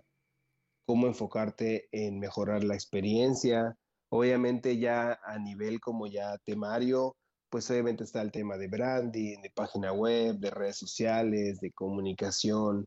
[0.85, 3.75] cómo enfocarte en mejorar la experiencia,
[4.09, 7.15] obviamente ya a nivel como ya temario,
[7.49, 12.85] pues obviamente está el tema de branding, de página web, de redes sociales, de comunicación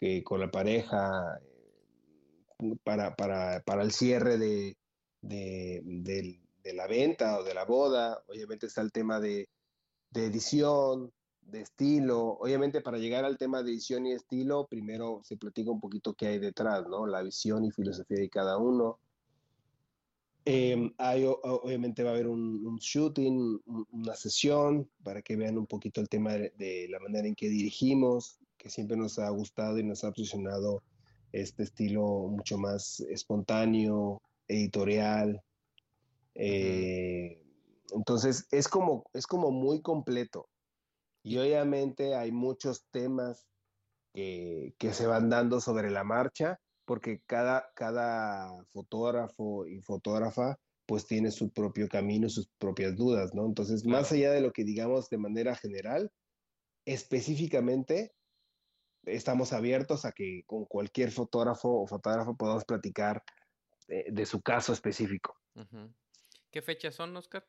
[0.00, 4.76] que con la pareja, eh, para, para, para el cierre de,
[5.22, 8.22] de, de, la venta o de la boda.
[8.28, 9.48] Obviamente está el tema de,
[10.10, 11.12] de edición,
[11.42, 12.38] de estilo.
[12.40, 16.28] Obviamente para llegar al tema de edición y estilo, primero se platica un poquito qué
[16.28, 17.06] hay detrás, ¿no?
[17.06, 18.98] La visión y filosofía de cada uno.
[20.48, 20.92] Em,
[21.42, 23.60] obviamente va a haber un, shooting,
[23.90, 28.38] una sesión para que vean un poquito el tema de, la manera en que dirigimos,
[28.56, 30.84] que siempre nos ha gustado y nos ha posicionado
[31.32, 35.42] este estilo mucho más espontáneo, editorial.
[36.36, 37.42] Eh,
[37.94, 40.48] entonces es como, es como muy completo.
[41.22, 43.46] Y obviamente hay muchos temas
[44.14, 51.06] que, que se van dando sobre la marcha porque cada, cada fotógrafo y fotógrafa pues
[51.06, 53.44] tiene su propio camino, sus propias dudas, ¿no?
[53.44, 56.12] Entonces, más allá de lo que digamos de manera general,
[56.84, 58.14] específicamente
[59.04, 63.22] estamos abiertos a que con cualquier fotógrafo o fotógrafo podamos platicar
[63.88, 65.36] de, su caso específico.
[66.50, 67.46] ¿Qué fechas son, Oscar?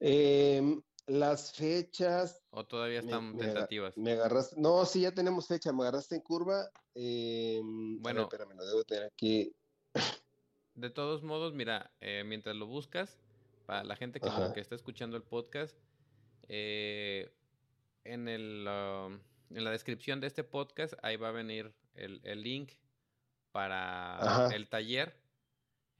[0.00, 2.42] Eh, las fechas.
[2.50, 3.96] ¿O todavía están tentativas?
[3.96, 4.56] Me agarraste.
[4.58, 5.72] No, sí, ya tenemos fecha.
[5.72, 6.70] Me agarraste en curva.
[6.94, 9.52] Em, bueno, espérame, lo debo tener aquí.
[10.74, 13.18] De todos modos, mira, eh, mientras lo buscas,
[13.66, 15.76] para la gente que, que está escuchando el podcast,
[16.48, 17.32] eh,
[18.04, 19.20] en, el, um,
[19.56, 22.72] en la descripción de este podcast, ahí va a venir el, el link
[23.52, 25.16] para el taller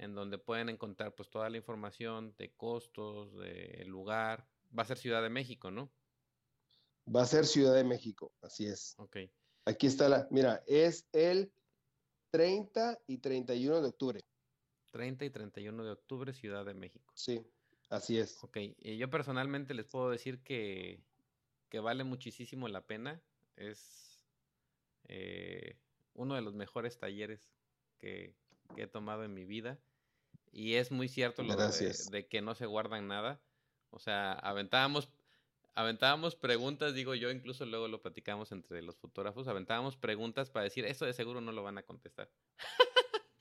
[0.04, 4.98] en donde pueden encontrar pues toda la información de costos, de lugar, Va a ser
[4.98, 5.92] Ciudad de México, ¿no?
[7.14, 8.94] Va a ser Ciudad de México, así es.
[8.98, 9.18] Ok.
[9.66, 11.52] Aquí está la, mira, es el
[12.30, 14.24] 30 y 31 de octubre.
[14.90, 17.12] 30 y 31 de octubre, Ciudad de México.
[17.14, 17.46] Sí,
[17.88, 18.42] así es.
[18.42, 21.00] Ok, y yo personalmente les puedo decir que,
[21.68, 23.22] que vale muchísimo la pena.
[23.56, 24.26] Es
[25.04, 25.78] eh,
[26.14, 27.48] uno de los mejores talleres
[27.98, 28.34] que,
[28.76, 29.78] he tomado en mi vida.
[30.54, 33.40] Y es muy cierto lo de, que no se guardan nada.
[33.90, 35.08] O sea, aventábamos,
[35.74, 40.84] aventábamos preguntas, digo yo, incluso luego lo platicamos entre los fotógrafos, aventábamos preguntas para decir,
[40.84, 42.30] esto de seguro no lo van a contestar.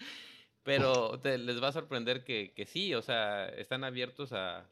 [0.63, 4.65] Pero les va a sorprender que, que, sí, o sea, están abiertos a,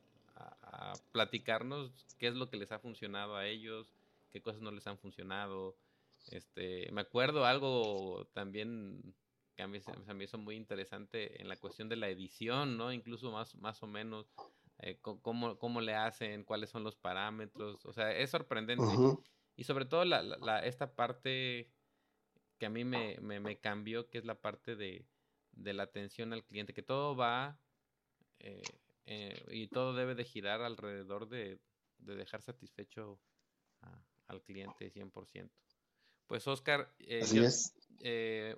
[1.11, 3.93] platicarnos qué es lo que les ha funcionado a ellos,
[4.31, 5.75] qué cosas no les han funcionado.
[6.31, 9.13] Este, me acuerdo algo también
[9.61, 12.91] que a mí se me hizo muy interesante en la cuestión de la edición, ¿no?
[12.91, 14.33] Incluso más, más o menos
[14.79, 18.83] eh, cómo, cómo, le hacen, cuáles son los parámetros, o sea, es sorprendente.
[19.55, 21.69] Y sobre todo la, la, esta parte
[22.57, 25.05] que a mí me, me, cambió, que es la parte de,
[25.51, 27.59] de, la atención al cliente, que todo va
[28.39, 28.63] eh,
[29.05, 31.59] eh, y todo debe de girar alrededor de,
[31.99, 33.19] de dejar satisfecho
[34.27, 35.51] al cliente 100%.
[36.25, 37.21] Pues Oscar, eh,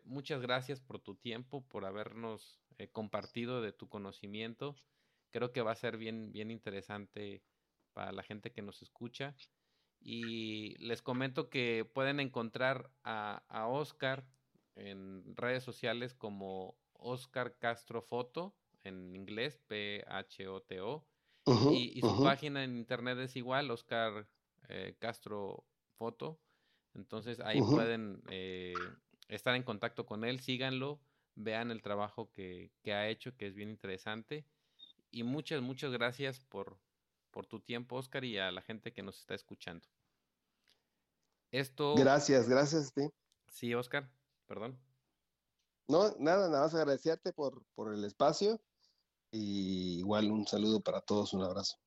[0.04, 4.76] muchas gracias por tu tiempo, por habernos eh, compartido de tu conocimiento.
[5.32, 7.44] Creo que va a ser bien, bien interesante
[7.94, 9.36] para la gente que nos escucha.
[10.00, 14.26] Y les comento que pueden encontrar a, a Oscar
[14.76, 21.06] en redes sociales como Oscar Castro Foto, en inglés, P-H-O-T-O.
[21.72, 24.28] y, su página en internet es igual, Oscar
[24.70, 25.66] eh, Castro
[25.98, 26.40] Foto.
[26.94, 28.74] Entonces ahí pueden eh,
[29.36, 31.00] estar en contacto con él, síganlo,
[31.36, 34.46] vean el trabajo que, que, ha hecho, que es bien interesante.
[35.12, 36.78] Y muchas, muchas gracias por,
[37.32, 39.88] por tu tiempo, Oscar, y a la gente que nos está escuchando.
[41.52, 41.96] Esto.
[41.96, 43.10] Gracias, gracias a ti.
[43.48, 44.10] Sí, Oscar,
[44.48, 44.80] perdón.
[45.88, 48.60] No, nada, nada más agradecerte por, por el espacio
[49.32, 51.78] y igual un saludo para todos, un abrazo.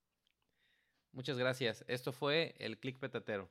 [1.12, 1.84] Muchas gracias.
[1.88, 3.50] Esto fue el Click Petatero.